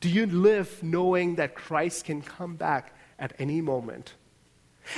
Do 0.00 0.08
you 0.08 0.26
live 0.26 0.82
knowing 0.82 1.36
that 1.36 1.54
Christ 1.54 2.06
can 2.06 2.22
come 2.22 2.56
back 2.56 2.94
at 3.18 3.34
any 3.38 3.60
moment? 3.60 4.14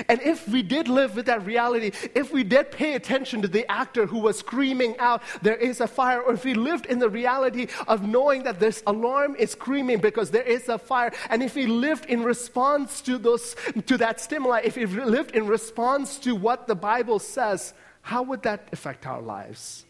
And 0.09 0.21
if 0.23 0.49
we 0.49 0.63
did 0.63 0.89
live 0.89 1.17
with 1.17 1.27
that 1.27 1.47
reality, 1.47 1.93
if 2.15 2.33
we 2.33 2.45
did 2.45 2.71
pay 2.71 2.95
attention 2.95 3.43
to 3.43 3.49
the 3.49 3.71
actor 3.71 4.07
who 4.07 4.19
was 4.19 4.39
screaming 4.39 4.99
out, 4.99 5.23
there 5.43 5.57
is 5.57 5.81
a 5.81 5.87
fire, 5.87 6.21
or 6.21 6.35
if 6.35 6.45
we 6.45 6.55
lived 6.55 6.87
in 6.87 6.99
the 6.99 7.09
reality 7.09 7.69
of 7.87 8.07
knowing 8.07 8.43
that 8.45 8.61
this 8.61 8.83
alarm 8.87 9.37
is 9.37 9.53
screaming 9.53 9.99
because 9.99 10.31
there 10.31 10.43
is 10.43 10.69
a 10.69 10.79
fire, 10.79 11.13
and 11.31 11.43
if 11.43 11.55
we 11.55 11.67
lived 11.67 12.07
in 12.07 12.23
response 12.23 13.01
to, 13.03 13.19
those, 13.19 13.57
to 13.87 13.97
that 13.97 14.21
stimuli, 14.21 14.61
if 14.65 14.77
we 14.77 14.87
lived 14.87 15.35
in 15.35 15.47
response 15.47 16.19
to 16.19 16.35
what 16.35 16.67
the 16.67 16.75
Bible 16.75 17.19
says, 17.19 17.75
how 18.03 18.23
would 18.23 18.43
that 18.43 18.69
affect 18.73 19.07
our 19.07 19.23
lives? 19.23 19.85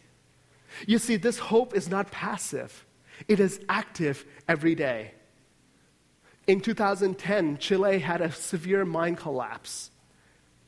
You 0.85 0.99
see, 0.99 1.15
this 1.15 1.39
hope 1.39 1.75
is 1.75 1.89
not 1.89 2.11
passive, 2.11 2.85
it 3.27 3.39
is 3.39 3.59
active 3.67 4.25
every 4.47 4.75
day. 4.75 5.13
In 6.47 6.61
2010, 6.61 7.57
Chile 7.57 7.99
had 7.99 8.21
a 8.21 8.31
severe 8.31 8.85
mine 8.85 9.17
collapse. 9.17 9.91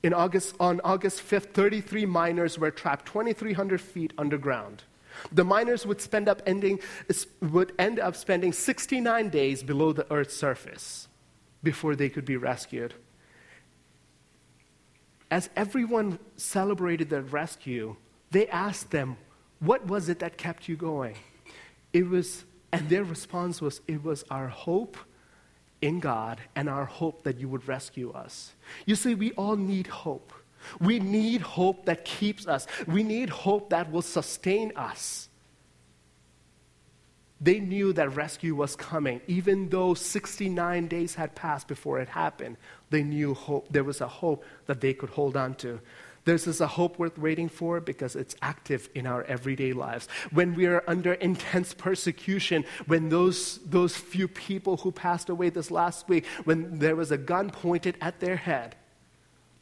In 0.03 0.13
August, 0.13 0.55
on 0.59 0.81
August 0.83 1.21
5th, 1.21 1.53
33 1.53 2.05
miners 2.05 2.59
were 2.59 2.69
trapped 2.69 3.05
2,300 3.05 3.79
feet 3.79 4.13
underground. 4.17 4.83
The 5.31 5.45
miners 5.45 5.85
would, 5.85 6.01
spend 6.01 6.27
up 6.27 6.41
ending, 6.45 6.79
would 7.41 7.73
end 7.79 7.99
up 7.99 8.15
spending 8.15 8.51
69 8.51 9.29
days 9.29 9.63
below 9.63 9.93
the 9.93 10.11
Earth's 10.11 10.35
surface 10.35 11.07
before 11.63 11.95
they 11.95 12.09
could 12.09 12.25
be 12.25 12.37
rescued. 12.37 12.93
As 15.31 15.49
everyone 15.55 16.19
celebrated 16.35 17.09
their 17.09 17.21
rescue, 17.21 17.95
they 18.31 18.47
asked 18.47 18.91
them, 18.91 19.15
What 19.59 19.87
was 19.87 20.09
it 20.09 20.19
that 20.19 20.37
kept 20.37 20.67
you 20.67 20.75
going? 20.75 21.15
It 21.93 22.07
was, 22.07 22.45
and 22.73 22.89
their 22.89 23.03
response 23.03 23.61
was, 23.61 23.81
It 23.87 24.03
was 24.03 24.23
our 24.29 24.47
hope 24.47 24.97
in 25.81 25.99
God 25.99 26.41
and 26.55 26.69
our 26.69 26.85
hope 26.85 27.23
that 27.23 27.39
you 27.39 27.47
would 27.47 27.67
rescue 27.67 28.11
us. 28.11 28.53
You 28.85 28.95
see, 28.95 29.15
we 29.15 29.31
all 29.33 29.55
need 29.55 29.87
hope. 29.87 30.33
We 30.79 30.99
need 30.99 31.41
hope 31.41 31.85
that 31.85 32.03
keeps 32.03 32.47
us, 32.47 32.67
we 32.85 33.03
need 33.03 33.29
hope 33.29 33.69
that 33.69 33.91
will 33.91 34.01
sustain 34.01 34.73
us. 34.75 35.29
They 37.41 37.61
knew 37.61 37.93
that 37.93 38.15
rescue 38.15 38.53
was 38.53 38.75
coming. 38.75 39.21
Even 39.27 39.69
though 39.69 39.93
69 39.93 40.87
days 40.87 41.15
had 41.15 41.35
passed 41.35 41.69
before 41.69 41.99
it 41.99 42.09
happened, 42.09 42.57
they 42.89 43.01
knew 43.01 43.33
hope. 43.33 43.67
There 43.71 43.85
was 43.85 44.01
a 44.01 44.07
hope 44.07 44.43
that 44.65 44.81
they 44.81 44.93
could 44.93 45.09
hold 45.09 45.37
on 45.37 45.55
to. 45.55 45.79
This 46.25 46.47
is 46.47 46.62
a 46.62 46.67
hope 46.67 46.99
worth 46.99 47.17
waiting 47.17 47.49
for 47.49 47.79
because 47.79 48.15
it's 48.15 48.36
active 48.41 48.89
in 48.93 49.08
our 49.08 49.23
everyday 49.23 49.73
lives. 49.73 50.08
When 50.32 50.53
we 50.55 50.65
are 50.67 50.84
under 50.88 51.13
intense 51.13 51.73
persecution, 51.73 52.65
when 52.88 53.10
those, 53.10 53.60
those 53.60 53.95
few 53.95 54.27
people 54.27 54.77
who 54.77 54.91
passed 54.91 55.29
away 55.29 55.49
this 55.49 55.71
last 55.71 56.08
week, 56.10 56.25
when 56.43 56.79
there 56.79 56.95
was 56.95 57.12
a 57.12 57.17
gun 57.17 57.49
pointed 57.49 57.97
at 58.01 58.19
their 58.19 58.36
head, 58.36 58.75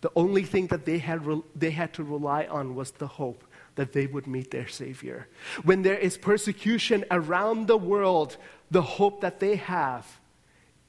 the 0.02 0.12
only 0.16 0.44
thing 0.44 0.68
that 0.68 0.86
they 0.86 1.00
had, 1.00 1.26
re- 1.26 1.42
they 1.56 1.72
had 1.72 1.94
to 1.94 2.04
rely 2.04 2.46
on 2.46 2.76
was 2.76 2.92
the 2.92 3.08
hope 3.08 3.44
that 3.76 3.94
they 3.94 4.08
would 4.08 4.28
meet 4.28 4.52
their 4.52 4.68
Savior. 4.68 5.28
When 5.64 5.82
there 5.82 5.98
is 5.98 6.18
persecution 6.18 7.06
around 7.12 7.68
the 7.68 7.78
world, 7.78 8.38
the 8.70 8.82
hope 8.82 9.22
that 9.22 9.40
they 9.40 9.56
have 9.56 10.20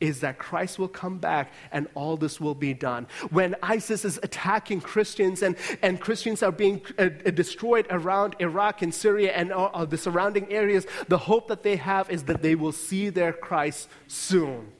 is 0.00 0.20
that 0.20 0.38
Christ 0.38 0.78
will 0.78 0.88
come 0.88 1.18
back 1.18 1.52
and 1.72 1.88
all 1.94 2.16
this 2.16 2.40
will 2.40 2.54
be 2.54 2.74
done. 2.74 3.06
When 3.30 3.56
ISIS 3.62 4.04
is 4.04 4.18
attacking 4.22 4.80
Christians 4.80 5.42
and, 5.42 5.56
and 5.82 6.00
Christians 6.00 6.42
are 6.42 6.52
being 6.52 6.82
uh, 6.98 7.11
uh 7.26 7.30
destroyed 7.30 7.87
around 7.90 8.37
Iraq 8.38 8.82
and 8.82 8.94
Syria 8.94 9.32
and 9.32 9.50
the 9.90 9.98
surrounding 9.98 10.52
areas, 10.52 10.87
the 11.08 11.18
hope 11.18 11.48
that 11.48 11.62
they 11.62 11.76
have 11.76 12.11
is 12.11 12.24
that 12.24 12.42
they 12.42 12.54
will 12.54 12.72
see 12.72 13.08
their 13.08 13.32
Christ 13.32 13.88
soon. 14.06 14.72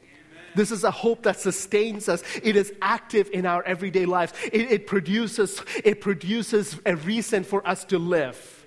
This 0.55 0.71
is 0.73 0.83
a 0.83 0.91
hope 0.91 1.23
that 1.23 1.39
sustains 1.39 2.09
us. 2.09 2.23
It 2.43 2.57
is 2.57 2.73
active 2.83 3.31
in 3.33 3.47
our 3.47 3.63
everyday 3.63 4.07
lives. 4.07 4.33
It, 4.53 4.73
it, 4.73 4.87
produces, 4.87 5.63
it 5.85 6.01
produces 6.01 6.77
a 6.85 6.97
reason 6.97 7.45
for 7.45 7.67
us 7.67 7.85
to 7.87 7.99
live. 7.99 8.67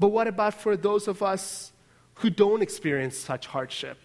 But 0.00 0.08
what 0.08 0.26
about 0.26 0.54
for 0.54 0.76
those 0.76 1.06
of 1.06 1.22
us 1.22 1.72
who 2.14 2.30
don't 2.30 2.60
experience 2.60 3.16
such 3.16 3.46
hardship? 3.46 4.01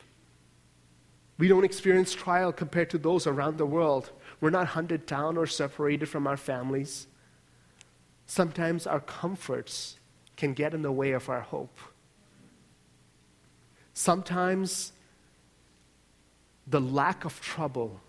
We 1.38 1.48
don't 1.48 1.64
experience 1.64 2.14
trial 2.14 2.52
compared 2.52 2.90
to 2.92 2.98
those 2.98 3.28
around 3.28 3.58
the 3.58 3.66
world. 3.66 4.12
We're 4.42 4.50
not 4.50 4.68
hunted 4.68 5.06
down 5.06 5.38
or 5.38 5.46
separated 5.46 6.08
from 6.08 6.26
our 6.26 6.38
families. 6.38 7.08
Sometimes 8.26 8.88
our 8.88 9.00
comforts 9.00 9.98
can 10.36 10.54
get 10.54 10.74
in 10.74 10.82
the 10.82 10.92
way 10.92 11.12
of 11.12 11.30
our 11.30 11.42
hope. 11.42 11.80
Sometimes 13.94 14.92
the 16.68 16.82
lack 16.82 17.26
of 17.26 17.40
trouble, 17.42 18.00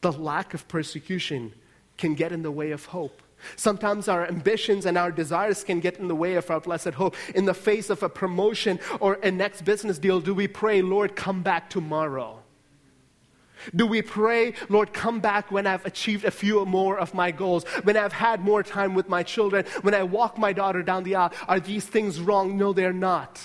the 0.00 0.12
lack 0.12 0.54
of 0.54 0.68
persecution 0.68 1.52
can 1.96 2.14
get 2.14 2.32
in 2.32 2.42
the 2.42 2.50
way 2.50 2.72
of 2.72 2.84
hope. 2.86 3.22
Sometimes 3.56 4.06
our 4.06 4.26
ambitions 4.26 4.86
and 4.86 4.96
our 4.96 5.10
desires 5.10 5.64
can 5.64 5.80
get 5.80 5.98
in 5.98 6.08
the 6.08 6.14
way 6.14 6.34
of 6.34 6.48
our 6.50 6.60
blessed 6.60 6.90
hope. 6.90 7.16
In 7.34 7.44
the 7.44 7.54
face 7.54 7.90
of 7.90 8.02
a 8.02 8.08
promotion 8.08 8.78
or 9.00 9.14
a 9.22 9.30
next 9.30 9.62
business 9.62 9.98
deal, 9.98 10.20
do 10.20 10.34
we 10.34 10.46
pray, 10.46 10.82
Lord, 10.82 11.16
come 11.16 11.42
back 11.42 11.70
tomorrow? 11.70 12.41
Do 13.74 13.86
we 13.86 14.02
pray, 14.02 14.54
Lord, 14.68 14.92
come 14.92 15.20
back 15.20 15.50
when 15.50 15.66
I've 15.66 15.86
achieved 15.86 16.24
a 16.24 16.30
few 16.30 16.64
more 16.64 16.98
of 16.98 17.14
my 17.14 17.30
goals, 17.30 17.64
when 17.84 17.96
I've 17.96 18.12
had 18.12 18.40
more 18.40 18.62
time 18.62 18.94
with 18.94 19.08
my 19.08 19.22
children, 19.22 19.64
when 19.82 19.94
I 19.94 20.02
walk 20.02 20.38
my 20.38 20.52
daughter 20.52 20.82
down 20.82 21.04
the 21.04 21.16
aisle? 21.16 21.32
Are 21.48 21.60
these 21.60 21.86
things 21.86 22.20
wrong? 22.20 22.56
No, 22.56 22.72
they're 22.72 22.92
not. 22.92 23.40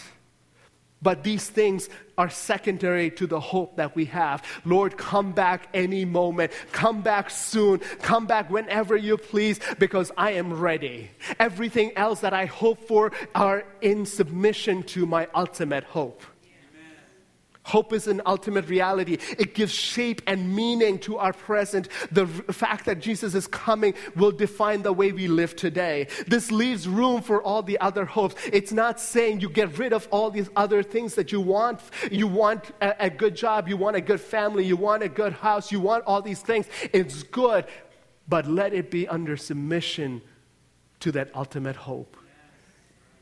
But 1.01 1.23
these 1.23 1.47
things 1.47 1.89
are 2.17 2.29
secondary 2.29 3.11
to 3.11 3.27
the 3.27 3.39
hope 3.39 3.77
that 3.77 3.95
we 3.95 4.05
have. 4.05 4.43
Lord, 4.65 4.97
come 4.97 5.31
back 5.31 5.67
any 5.73 6.05
moment. 6.05 6.51
Come 6.71 7.01
back 7.01 7.29
soon. 7.29 7.79
Come 8.01 8.25
back 8.25 8.49
whenever 8.49 8.97
you 8.97 9.17
please 9.17 9.59
because 9.77 10.11
I 10.17 10.31
am 10.31 10.59
ready. 10.59 11.11
Everything 11.39 11.95
else 11.95 12.21
that 12.21 12.33
I 12.33 12.45
hope 12.45 12.87
for 12.87 13.11
are 13.35 13.63
in 13.81 14.07
submission 14.07 14.81
to 14.83 15.05
my 15.05 15.27
ultimate 15.35 15.83
hope. 15.83 16.23
Hope 17.67 17.91
is 17.91 18.07
an 18.07 18.21
ultimate 18.25 18.69
reality. 18.69 19.17
It 19.37 19.53
gives 19.53 19.73
shape 19.73 20.21
and 20.25 20.55
meaning 20.55 20.99
to 20.99 21.17
our 21.17 21.33
present. 21.33 21.89
The 22.13 22.25
fact 22.25 22.85
that 22.85 23.01
Jesus 23.01 23.35
is 23.35 23.45
coming 23.45 23.93
will 24.15 24.31
define 24.31 24.83
the 24.83 24.93
way 24.93 25.11
we 25.11 25.27
live 25.27 25.53
today. 25.53 26.07
This 26.27 26.49
leaves 26.49 26.87
room 26.87 27.21
for 27.21 27.43
all 27.43 27.61
the 27.61 27.77
other 27.79 28.05
hopes. 28.05 28.35
It's 28.53 28.71
not 28.71 29.01
saying 29.01 29.41
you 29.41 29.49
get 29.49 29.77
rid 29.77 29.91
of 29.91 30.07
all 30.11 30.31
these 30.31 30.49
other 30.55 30.81
things 30.81 31.15
that 31.15 31.33
you 31.33 31.41
want. 31.41 31.81
You 32.09 32.27
want 32.27 32.71
a, 32.79 33.07
a 33.07 33.09
good 33.09 33.35
job, 33.35 33.67
you 33.67 33.75
want 33.75 33.97
a 33.97 34.01
good 34.01 34.21
family, 34.21 34.63
you 34.63 34.77
want 34.77 35.03
a 35.03 35.09
good 35.09 35.33
house, 35.33 35.69
you 35.69 35.81
want 35.81 36.05
all 36.05 36.21
these 36.21 36.41
things. 36.41 36.67
It's 36.93 37.23
good, 37.23 37.65
but 38.29 38.47
let 38.47 38.73
it 38.73 38.89
be 38.89 39.09
under 39.09 39.35
submission 39.35 40.21
to 41.01 41.11
that 41.11 41.35
ultimate 41.35 41.75
hope 41.75 42.15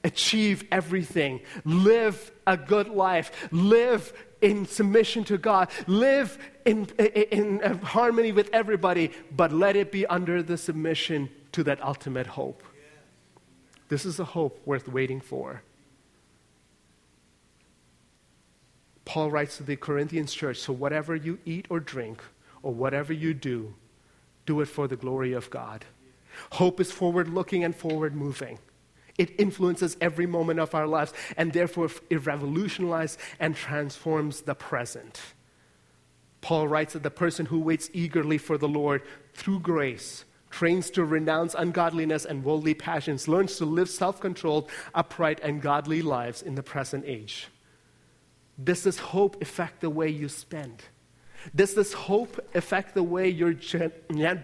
achieve 0.05 0.63
everything, 0.71 1.41
live 1.65 2.31
a 2.45 2.55
good 2.55 2.87
life, 2.87 3.49
live 3.51 4.13
in 4.45 4.65
submission 4.67 5.23
to 5.23 5.39
God, 5.39 5.69
live 5.87 6.37
in, 6.65 6.87
in, 6.99 7.59
in, 7.61 7.77
harmony 7.79 8.31
with 8.31 8.47
everybody, 8.53 9.11
but 9.35 9.51
let 9.51 9.75
it 9.75 9.91
be 9.91 10.05
under 10.05 10.43
the 10.43 10.55
submission 10.55 11.29
to 11.51 11.63
that 11.63 11.83
ultimate 11.83 12.27
hope. 12.27 12.61
This 13.89 14.05
is 14.05 14.19
a 14.19 14.23
hope 14.23 14.61
worth 14.63 14.87
waiting 14.87 15.19
for. 15.19 15.63
Paul 19.03 19.31
writes 19.31 19.57
to 19.57 19.63
the 19.63 19.75
Corinthians 19.75 20.31
church 20.33 20.57
so, 20.57 20.73
whatever 20.73 21.15
you 21.15 21.39
eat 21.45 21.65
or 21.69 21.79
drink, 21.79 22.21
or 22.61 22.71
whatever 22.71 23.13
you 23.13 23.33
do, 23.33 23.73
do 24.45 24.61
it 24.61 24.67
for 24.67 24.87
the 24.87 24.95
glory 24.95 25.33
of 25.33 25.49
God. 25.49 25.85
Hope 26.51 26.79
is 26.79 26.91
forward 26.91 27.29
looking 27.29 27.63
and 27.63 27.75
forward 27.75 28.15
moving. 28.15 28.59
It 29.17 29.39
influences 29.39 29.95
every 30.01 30.25
moment 30.25 30.59
of 30.59 30.75
our 30.75 30.87
lives 30.87 31.13
and 31.37 31.53
therefore 31.53 31.89
it 32.09 32.25
revolutionizes 32.25 33.17
and 33.39 33.55
transforms 33.55 34.41
the 34.41 34.55
present. 34.55 35.21
Paul 36.41 36.67
writes 36.67 36.93
that 36.93 37.03
the 37.03 37.11
person 37.11 37.47
who 37.47 37.59
waits 37.59 37.89
eagerly 37.93 38.37
for 38.37 38.57
the 38.57 38.67
Lord 38.67 39.01
through 39.33 39.61
grace 39.61 40.25
trains 40.55 40.89
to 40.89 41.03
renounce 41.03 41.53
ungodliness 41.53 42.23
and 42.23 42.43
worldly 42.43 42.73
passions, 42.73 43.27
learns 43.27 43.57
to 43.57 43.65
live 43.65 43.89
self 43.89 44.21
controlled, 44.21 44.69
upright, 44.93 45.39
and 45.43 45.61
godly 45.61 46.01
lives 46.01 46.41
in 46.41 46.55
the 46.55 46.63
present 46.63 47.03
age. 47.05 47.47
Does 48.63 48.83
this 48.83 48.97
hope 48.97 49.41
affect 49.41 49.81
the 49.81 49.89
way 49.89 50.07
you 50.07 50.29
spend? 50.29 50.83
Does 51.53 51.73
this 51.73 51.93
hope 51.93 52.39
affect 52.55 52.93
the 52.93 53.03
way 53.03 53.29
you're 53.29 53.53
gen- 53.53 53.91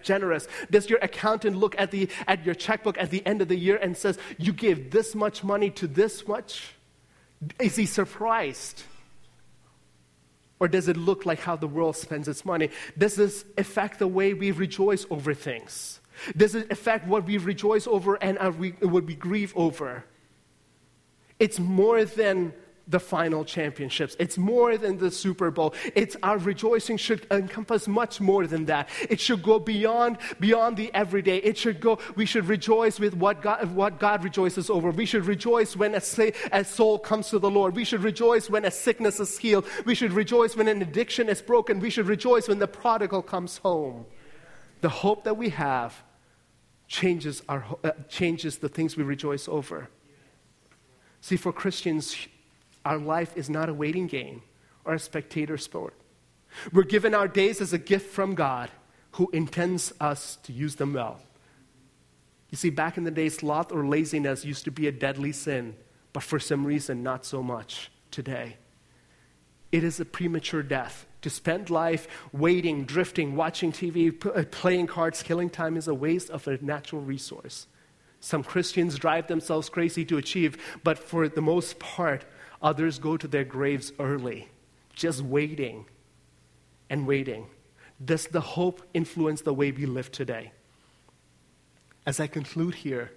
generous? 0.03 0.47
Does 0.69 0.89
your 0.89 0.99
accountant 1.01 1.57
look 1.57 1.75
at, 1.79 1.91
the, 1.91 2.09
at 2.27 2.45
your 2.45 2.55
checkbook 2.55 2.97
at 2.97 3.09
the 3.09 3.25
end 3.25 3.41
of 3.41 3.47
the 3.47 3.55
year 3.55 3.77
and 3.77 3.95
says, 3.95 4.17
You 4.37 4.53
gave 4.53 4.91
this 4.91 5.15
much 5.15 5.43
money 5.43 5.69
to 5.71 5.87
this 5.87 6.27
much? 6.27 6.73
Is 7.59 7.75
he 7.75 7.85
surprised? 7.85 8.83
Or 10.59 10.67
does 10.67 10.87
it 10.87 10.95
look 10.95 11.25
like 11.25 11.39
how 11.39 11.55
the 11.55 11.67
world 11.67 11.95
spends 11.95 12.27
its 12.27 12.45
money? 12.45 12.69
Does 12.95 13.15
this 13.15 13.45
affect 13.57 13.97
the 13.97 14.07
way 14.07 14.35
we 14.35 14.51
rejoice 14.51 15.07
over 15.09 15.33
things? 15.33 15.99
Does 16.37 16.53
it 16.53 16.71
affect 16.71 17.07
what 17.07 17.25
we 17.25 17.39
rejoice 17.39 17.87
over 17.87 18.15
and 18.15 18.37
uh, 18.37 18.51
we, 18.55 18.69
what 18.69 19.05
we 19.05 19.15
grieve 19.15 19.53
over? 19.55 20.03
It's 21.39 21.57
more 21.57 22.05
than 22.05 22.53
the 22.87 22.99
final 22.99 23.45
championships. 23.45 24.15
It's 24.19 24.37
more 24.37 24.77
than 24.77 24.97
the 24.97 25.11
Super 25.11 25.51
Bowl. 25.51 25.73
It's 25.95 26.15
our 26.23 26.37
rejoicing 26.37 26.97
should 26.97 27.25
encompass 27.31 27.87
much 27.87 28.19
more 28.19 28.47
than 28.47 28.65
that. 28.65 28.89
It 29.09 29.19
should 29.19 29.43
go 29.43 29.59
beyond 29.59 30.17
beyond 30.39 30.77
the 30.77 30.93
everyday. 30.93 31.37
It 31.37 31.57
should 31.57 31.79
go. 31.79 31.99
We 32.15 32.25
should 32.25 32.45
rejoice 32.45 32.99
with 32.99 33.15
what 33.15 33.41
God 33.41 33.73
what 33.73 33.99
God 33.99 34.23
rejoices 34.23 34.69
over. 34.69 34.91
We 34.91 35.05
should 35.05 35.25
rejoice 35.25 35.75
when 35.75 35.95
a, 35.95 36.01
a 36.51 36.63
soul 36.65 36.99
comes 36.99 37.29
to 37.29 37.39
the 37.39 37.49
Lord. 37.49 37.75
We 37.75 37.85
should 37.85 38.03
rejoice 38.03 38.49
when 38.49 38.65
a 38.65 38.71
sickness 38.71 39.19
is 39.19 39.37
healed. 39.37 39.65
We 39.85 39.95
should 39.95 40.13
rejoice 40.13 40.55
when 40.55 40.67
an 40.67 40.81
addiction 40.81 41.29
is 41.29 41.41
broken. 41.41 41.79
We 41.79 41.89
should 41.89 42.07
rejoice 42.07 42.47
when 42.47 42.59
the 42.59 42.67
prodigal 42.67 43.21
comes 43.21 43.57
home. 43.57 44.05
The 44.81 44.89
hope 44.89 45.23
that 45.23 45.37
we 45.37 45.49
have 45.49 46.03
changes 46.87 47.41
our 47.47 47.63
uh, 47.83 47.91
changes 48.09 48.57
the 48.57 48.69
things 48.69 48.97
we 48.97 49.03
rejoice 49.03 49.47
over. 49.47 49.89
See, 51.21 51.37
for 51.37 51.53
Christians, 51.53 52.27
our 52.85 52.97
life 52.97 53.35
is 53.37 53.49
not 53.49 53.69
a 53.69 53.73
waiting 53.73 54.07
game 54.07 54.41
or 54.85 54.93
a 54.93 54.99
spectator 54.99 55.57
sport. 55.57 55.93
We're 56.73 56.83
given 56.83 57.13
our 57.13 57.27
days 57.27 57.61
as 57.61 57.73
a 57.73 57.77
gift 57.77 58.11
from 58.11 58.35
God 58.35 58.69
who 59.11 59.29
intends 59.33 59.93
us 59.99 60.37
to 60.43 60.53
use 60.53 60.75
them 60.75 60.93
well. 60.93 61.19
You 62.49 62.57
see, 62.57 62.69
back 62.69 62.97
in 62.97 63.03
the 63.03 63.11
day, 63.11 63.29
sloth 63.29 63.71
or 63.71 63.85
laziness 63.85 64.43
used 64.43 64.65
to 64.65 64.71
be 64.71 64.87
a 64.87 64.91
deadly 64.91 65.31
sin, 65.31 65.75
but 66.11 66.23
for 66.23 66.39
some 66.39 66.65
reason, 66.65 67.01
not 67.03 67.25
so 67.25 67.41
much 67.41 67.89
today. 68.09 68.57
It 69.71 69.83
is 69.83 69.99
a 69.99 70.05
premature 70.05 70.63
death. 70.63 71.07
To 71.21 71.29
spend 71.29 71.69
life 71.69 72.07
waiting, 72.33 72.83
drifting, 72.83 73.35
watching 73.35 73.71
TV, 73.71 74.13
uh, 74.25 74.43
playing 74.49 74.87
cards, 74.87 75.23
killing 75.23 75.49
time 75.49 75.77
is 75.77 75.87
a 75.87 75.93
waste 75.93 76.29
of 76.29 76.47
a 76.47 76.57
natural 76.63 77.01
resource. 77.01 77.67
Some 78.19 78.43
Christians 78.43 78.97
drive 78.97 79.27
themselves 79.27 79.69
crazy 79.69 80.03
to 80.05 80.17
achieve, 80.17 80.57
but 80.83 80.97
for 80.97 81.29
the 81.29 81.41
most 81.41 81.79
part, 81.79 82.25
Others 82.61 82.99
go 82.99 83.17
to 83.17 83.27
their 83.27 83.43
graves 83.43 83.91
early, 83.99 84.49
just 84.93 85.21
waiting 85.21 85.85
and 86.89 87.07
waiting. 87.07 87.47
Does 88.03 88.27
the 88.27 88.41
hope 88.41 88.81
influence 88.93 89.41
the 89.41 89.53
way 89.53 89.71
we 89.71 89.85
live 89.85 90.11
today? 90.11 90.51
As 92.05 92.19
I 92.19 92.27
conclude 92.27 92.75
here, 92.75 93.11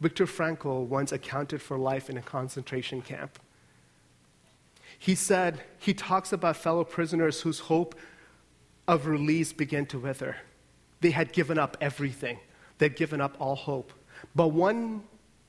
Viktor 0.00 0.26
Frankl 0.26 0.86
once 0.86 1.12
accounted 1.12 1.60
for 1.60 1.76
life 1.76 2.08
in 2.08 2.16
a 2.16 2.22
concentration 2.22 3.02
camp. 3.02 3.38
He 4.98 5.14
said, 5.14 5.62
he 5.78 5.94
talks 5.94 6.32
about 6.32 6.56
fellow 6.56 6.84
prisoners 6.84 7.42
whose 7.42 7.60
hope 7.60 7.94
of 8.86 9.06
release 9.06 9.52
began 9.52 9.86
to 9.86 9.98
wither. 9.98 10.36
They 11.00 11.10
had 11.10 11.32
given 11.32 11.58
up 11.58 11.76
everything, 11.80 12.38
they'd 12.78 12.96
given 12.96 13.20
up 13.20 13.36
all 13.38 13.56
hope. 13.56 13.92
But 14.34 14.48
one 14.48 15.02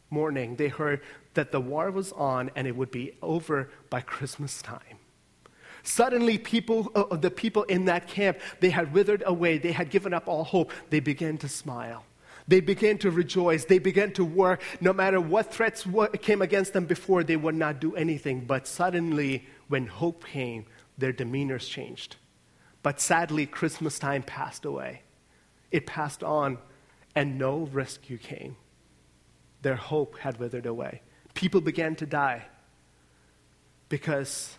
morning, 0.10 0.55
they 0.55 0.67
heard 0.67 1.01
that 1.39 1.54
the 1.54 1.62
war 1.62 1.89
was 1.89 2.12
on 2.12 2.52
and 2.54 2.67
it 2.67 2.75
would 2.75 2.91
be 2.91 3.13
over 3.21 3.69
by 3.89 4.02
Christmas 4.02 4.62
time. 4.62 4.97
Suddenly, 5.84 6.38
people, 6.38 6.91
uh, 6.93 7.15
the 7.15 7.32
people 7.32 7.63
in 7.63 7.86
that 7.86 8.10
camp, 8.10 8.39
they 8.60 8.69
had 8.69 8.91
withered 8.91 9.23
away. 9.25 9.58
They 9.58 9.71
had 9.71 9.89
given 9.89 10.13
up 10.13 10.28
all 10.28 10.43
hope. 10.43 10.73
They 10.89 10.99
began 10.99 11.38
to 11.38 11.47
smile. 11.47 12.04
They 12.49 12.60
began 12.60 12.97
to 12.97 13.10
rejoice. 13.10 13.63
They 13.63 13.80
began 13.80 14.12
to 14.19 14.25
work. 14.25 14.62
No 14.82 14.91
matter 14.91 15.21
what 15.21 15.54
threats 15.54 15.88
came 16.21 16.41
against 16.41 16.73
them 16.73 16.86
before, 16.86 17.23
they 17.23 17.38
would 17.38 17.56
not 17.56 17.80
do 17.80 17.95
anything. 17.95 18.41
But 18.41 18.67
suddenly, 18.67 19.47
when 19.69 19.88
hope 19.88 20.25
came, 20.25 20.65
their 20.97 21.13
demeanors 21.13 21.69
changed. 21.69 22.17
But 22.84 22.99
sadly, 22.99 23.45
Christmas 23.45 23.97
time 23.97 24.23
passed 24.23 24.65
away. 24.65 25.04
It 25.71 25.86
passed 25.88 26.21
on, 26.21 26.58
and 27.15 27.38
no 27.38 27.69
rescue 27.71 28.17
came 28.17 28.58
their 29.62 29.75
hope 29.75 30.17
had 30.19 30.39
withered 30.39 30.65
away. 30.65 31.02
People 31.39 31.62
began 31.62 31.95
to 31.95 32.06
die 32.06 32.43
because 33.88 34.58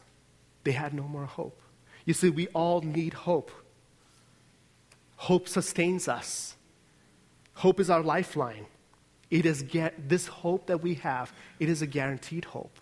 they 0.65 0.73
had 0.73 0.95
no 0.95 1.03
more 1.03 1.27
hope. 1.27 1.61
You 2.07 2.15
see, 2.15 2.31
we 2.31 2.47
all 2.55 2.81
need 2.81 3.13
hope. 3.13 3.51
Hope 5.17 5.47
sustains 5.47 6.09
us. 6.09 6.55
Hope 7.53 7.81
is 7.81 7.91
our 7.91 8.03
lifeline. 8.03 8.65
It 9.31 9.45
is 9.45 9.61
get, 9.61 10.09
this 10.09 10.27
hope 10.27 10.69
that 10.69 10.83
we 10.83 10.95
have, 10.95 11.35
it 11.59 11.69
is 11.69 11.83
a 11.83 11.87
guaranteed 11.87 12.47
hope. 12.47 12.79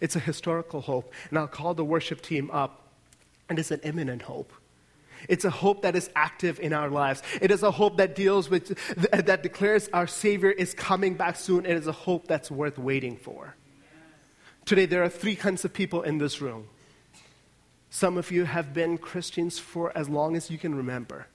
It's 0.00 0.14
a 0.14 0.20
historical 0.20 0.80
hope. 0.80 1.12
And 1.28 1.36
I'll 1.36 1.48
call 1.48 1.74
the 1.74 1.84
worship 1.84 2.22
team 2.22 2.48
up, 2.52 2.92
and 3.48 3.58
it's 3.58 3.72
an 3.72 3.80
imminent 3.82 4.22
hope. 4.22 4.52
It's 5.28 5.44
a 5.44 5.50
hope 5.50 5.82
that 5.82 5.96
is 5.96 6.10
active 6.16 6.60
in 6.60 6.72
our 6.72 6.88
lives. 6.88 7.22
It 7.40 7.50
is 7.50 7.62
a 7.62 7.70
hope 7.70 7.96
that 7.98 8.14
deals 8.14 8.50
with, 8.50 8.78
that 9.10 9.42
declares 9.42 9.88
our 9.92 10.06
Savior 10.06 10.50
is 10.50 10.74
coming 10.74 11.14
back 11.14 11.36
soon. 11.36 11.66
It 11.66 11.76
is 11.76 11.86
a 11.86 11.92
hope 11.92 12.26
that's 12.26 12.50
worth 12.50 12.78
waiting 12.78 13.16
for. 13.16 13.54
Today, 14.64 14.86
there 14.86 15.02
are 15.02 15.08
three 15.08 15.34
kinds 15.36 15.64
of 15.64 15.72
people 15.72 16.02
in 16.02 16.18
this 16.18 16.40
room. 16.40 16.68
Some 17.90 18.16
of 18.16 18.30
you 18.30 18.44
have 18.44 18.72
been 18.72 18.96
Christians 18.96 19.58
for 19.58 19.96
as 19.96 20.08
long 20.08 20.36
as 20.36 20.50
you 20.50 20.58
can 20.58 20.74
remember. 20.74 21.26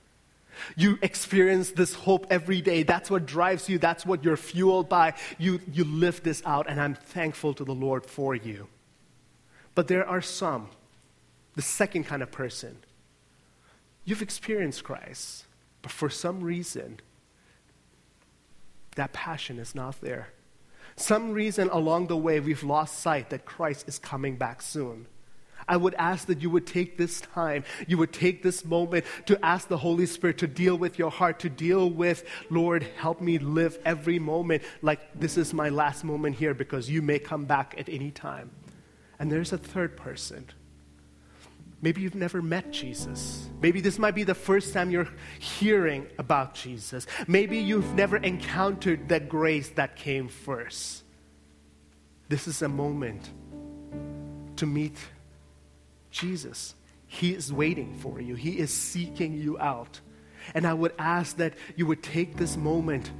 You 0.76 0.97
experience 1.02 1.71
this 1.71 1.93
hope 1.93 2.26
every 2.30 2.62
day. 2.62 2.84
That's 2.84 3.12
what 3.12 3.26
drives 3.26 3.69
you. 3.69 3.78
That's 3.78 4.06
what 4.06 4.23
you're 4.23 4.38
fueled 4.38 4.89
by. 4.89 5.13
You, 5.38 5.60
you 5.71 5.84
live 5.84 6.23
this 6.23 6.41
out, 6.45 6.67
and 6.67 6.82
I'm 6.82 6.95
thankful 6.95 7.54
to 7.54 7.63
the 7.63 7.76
Lord 7.76 8.06
for 8.06 8.34
you. 8.34 8.67
But 9.76 9.88
there 9.88 10.08
are 10.08 10.21
some, 10.21 10.69
the 11.56 11.62
second 11.62 12.06
kind 12.06 12.23
of 12.23 12.32
person. 12.32 12.78
You've 14.08 14.22
experienced 14.22 14.86
Christ, 14.86 15.43
but 15.82 15.91
for 15.91 16.10
some 16.10 16.39
reason, 16.39 17.02
that 18.96 19.12
passion 19.12 19.60
is 19.60 19.76
not 19.76 20.00
there. 20.00 20.30
Some 20.96 21.34
reason 21.34 21.67
along 21.70 22.08
the 22.08 22.15
way, 22.15 22.39
we've 22.39 22.63
lost 22.63 23.00
sight 23.00 23.32
that 23.32 23.43
Christ 23.43 23.86
is 23.86 24.00
coming 24.00 24.38
back 24.38 24.62
soon. 24.62 25.08
I 25.67 25.76
would 25.76 25.93
ask 25.96 26.28
that 26.28 26.41
you 26.41 26.50
would 26.52 26.65
take 26.65 26.98
this 26.98 27.20
time, 27.20 27.65
you 27.86 27.98
would 27.98 28.13
take 28.13 28.43
this 28.43 28.63
moment 28.63 29.04
to 29.26 29.43
ask 29.46 29.67
the 29.67 29.76
Holy 29.76 30.06
Spirit 30.06 30.38
to 30.38 30.48
deal 30.48 30.78
with 30.78 30.98
your 30.98 31.12
heart, 31.12 31.39
to 31.39 31.50
deal 31.50 31.89
with, 31.89 32.24
Lord, 32.50 32.84
help 32.96 33.20
me 33.20 33.39
live 33.39 33.78
every 33.84 34.20
moment 34.20 34.63
like 34.82 35.20
this 35.20 35.38
is 35.38 35.54
my 35.54 35.67
last 35.67 36.06
moment 36.06 36.38
here 36.38 36.54
because 36.54 36.89
you 36.89 37.02
may 37.02 37.20
come 37.20 37.43
back 37.43 37.76
at 37.78 37.89
any 37.89 38.12
time. 38.12 38.52
And 39.20 39.30
there's 39.30 39.52
a 39.52 39.58
third 39.58 39.98
person. 39.98 40.48
Maybe 41.82 42.02
you've 42.02 42.16
never 42.16 42.42
met 42.42 42.72
Jesus. 42.72 43.50
Maybe 43.62 43.82
this 43.82 44.00
might 44.00 44.16
be 44.16 44.24
the 44.24 44.34
first 44.34 44.74
time 44.74 44.90
you're 44.90 45.10
hearing 45.40 46.08
about 46.18 46.56
Jesus. 46.56 47.06
Maybe 47.28 47.60
you've 47.60 47.94
never 47.94 48.18
encountered 48.18 49.10
that 49.10 49.30
grace 49.30 49.70
that 49.70 49.96
came 49.96 50.28
first. 50.28 51.04
This 52.30 52.48
is 52.48 52.62
a 52.62 52.68
moment 52.68 53.30
to 54.58 54.66
meet 54.66 54.98
Jesus. 56.10 56.74
He 57.06 57.34
is 57.34 57.54
waiting 57.54 57.96
for 58.00 58.20
you, 58.20 58.36
He 58.36 58.60
is 58.60 58.74
seeking 58.74 59.34
you 59.34 59.58
out. 59.60 60.02
And 60.54 60.66
I 60.66 60.74
would 60.74 60.94
ask 60.98 61.38
that 61.38 61.54
you 61.76 61.86
would 61.86 62.02
take 62.02 62.38
this 62.38 62.58
moment 62.58 63.12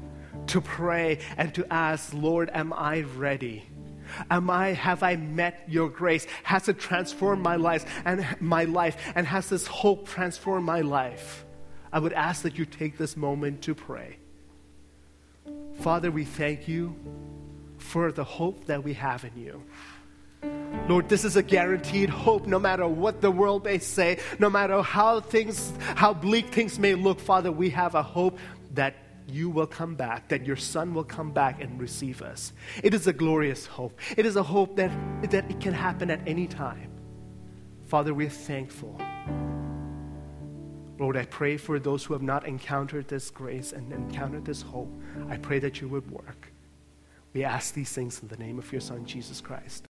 to 0.48 0.62
pray 0.62 1.20
and 1.36 1.54
to 1.56 1.66
ask, 1.72 2.14
Lord, 2.14 2.50
am 2.54 2.72
I 2.74 3.02
ready? 3.02 3.66
Am 4.30 4.50
I, 4.50 4.70
have 4.70 5.04
I 5.04 5.16
met 5.16 5.64
your 5.68 5.90
grace? 5.90 6.26
Has 6.44 6.68
it 6.68 6.80
transformed 6.80 7.44
my 7.44 7.56
life 7.56 7.86
and 8.06 8.26
my 8.40 8.66
life? 8.66 8.98
And 9.16 9.26
has 9.28 9.50
this 9.50 9.68
hope 9.68 10.08
transformed 10.08 10.66
my 10.66 10.82
life? 10.82 11.46
I 11.92 12.00
would 12.00 12.14
ask 12.14 12.42
that 12.44 12.58
you 12.58 12.66
take 12.66 12.98
this 12.98 13.16
moment 13.16 13.62
to 13.64 13.76
pray. 13.76 14.18
Father, 15.80 16.12
we 16.12 16.26
thank 16.26 16.68
you 16.68 16.96
for 17.78 18.12
the 18.12 18.24
hope 18.24 18.66
that 18.66 18.84
we 18.84 18.94
have 18.94 19.24
in 19.24 19.38
you. 19.38 19.64
Lord, 20.88 21.10
this 21.10 21.26
is 21.26 21.36
a 21.36 21.44
guaranteed 21.44 22.10
hope 22.10 22.46
no 22.46 22.60
matter 22.60 22.88
what 22.88 23.22
the 23.22 23.32
world 23.32 23.66
may 23.66 23.80
say, 23.80 24.20
no 24.40 24.50
matter 24.50 24.82
how 24.82 25.20
things, 25.20 25.74
how 25.96 26.14
bleak 26.14 26.48
things 26.48 26.80
may 26.80 26.94
look, 26.94 27.20
Father, 27.20 27.52
we 27.52 27.70
have 27.72 27.96
a 27.96 28.04
hope 28.04 28.38
that 28.74 28.96
you 29.28 29.50
will 29.50 29.68
come 29.68 29.96
back, 29.96 30.30
that 30.30 30.46
your 30.46 30.56
son 30.56 30.94
will 30.94 31.04
come 31.04 31.32
back 31.32 31.62
and 31.62 31.80
receive 31.80 32.22
us. 32.22 32.54
It 32.84 32.94
is 32.94 33.08
a 33.08 33.14
glorious 33.14 33.66
hope. 33.66 34.00
It 34.16 34.26
is 34.26 34.36
a 34.36 34.44
hope 34.44 34.76
that, 34.78 34.92
that 35.30 35.50
it 35.50 35.60
can 35.60 35.74
happen 35.74 36.10
at 36.10 36.22
any 36.26 36.48
time. 36.48 36.92
Father, 37.86 38.14
we're 38.14 38.30
thankful. 38.30 39.00
Lord, 41.00 41.16
I 41.16 41.26
pray 41.26 41.58
for 41.58 41.78
those 41.80 42.04
who 42.04 42.14
have 42.14 42.24
not 42.24 42.48
encountered 42.48 43.08
this 43.08 43.30
grace 43.30 43.72
and 43.72 43.92
encountered 43.94 44.46
this 44.46 44.62
hope. 44.62 44.92
I 45.30 45.38
pray 45.38 45.60
that 45.60 45.80
you 45.80 45.88
would 45.90 46.10
work. 46.10 46.52
We 47.34 47.44
ask 47.44 47.74
these 47.74 47.92
things 47.92 48.22
in 48.22 48.30
the 48.30 48.38
name 48.38 48.58
of 48.58 48.72
your 48.72 48.82
Son, 48.82 49.06
Jesus 49.06 49.42
Christ. 49.42 49.86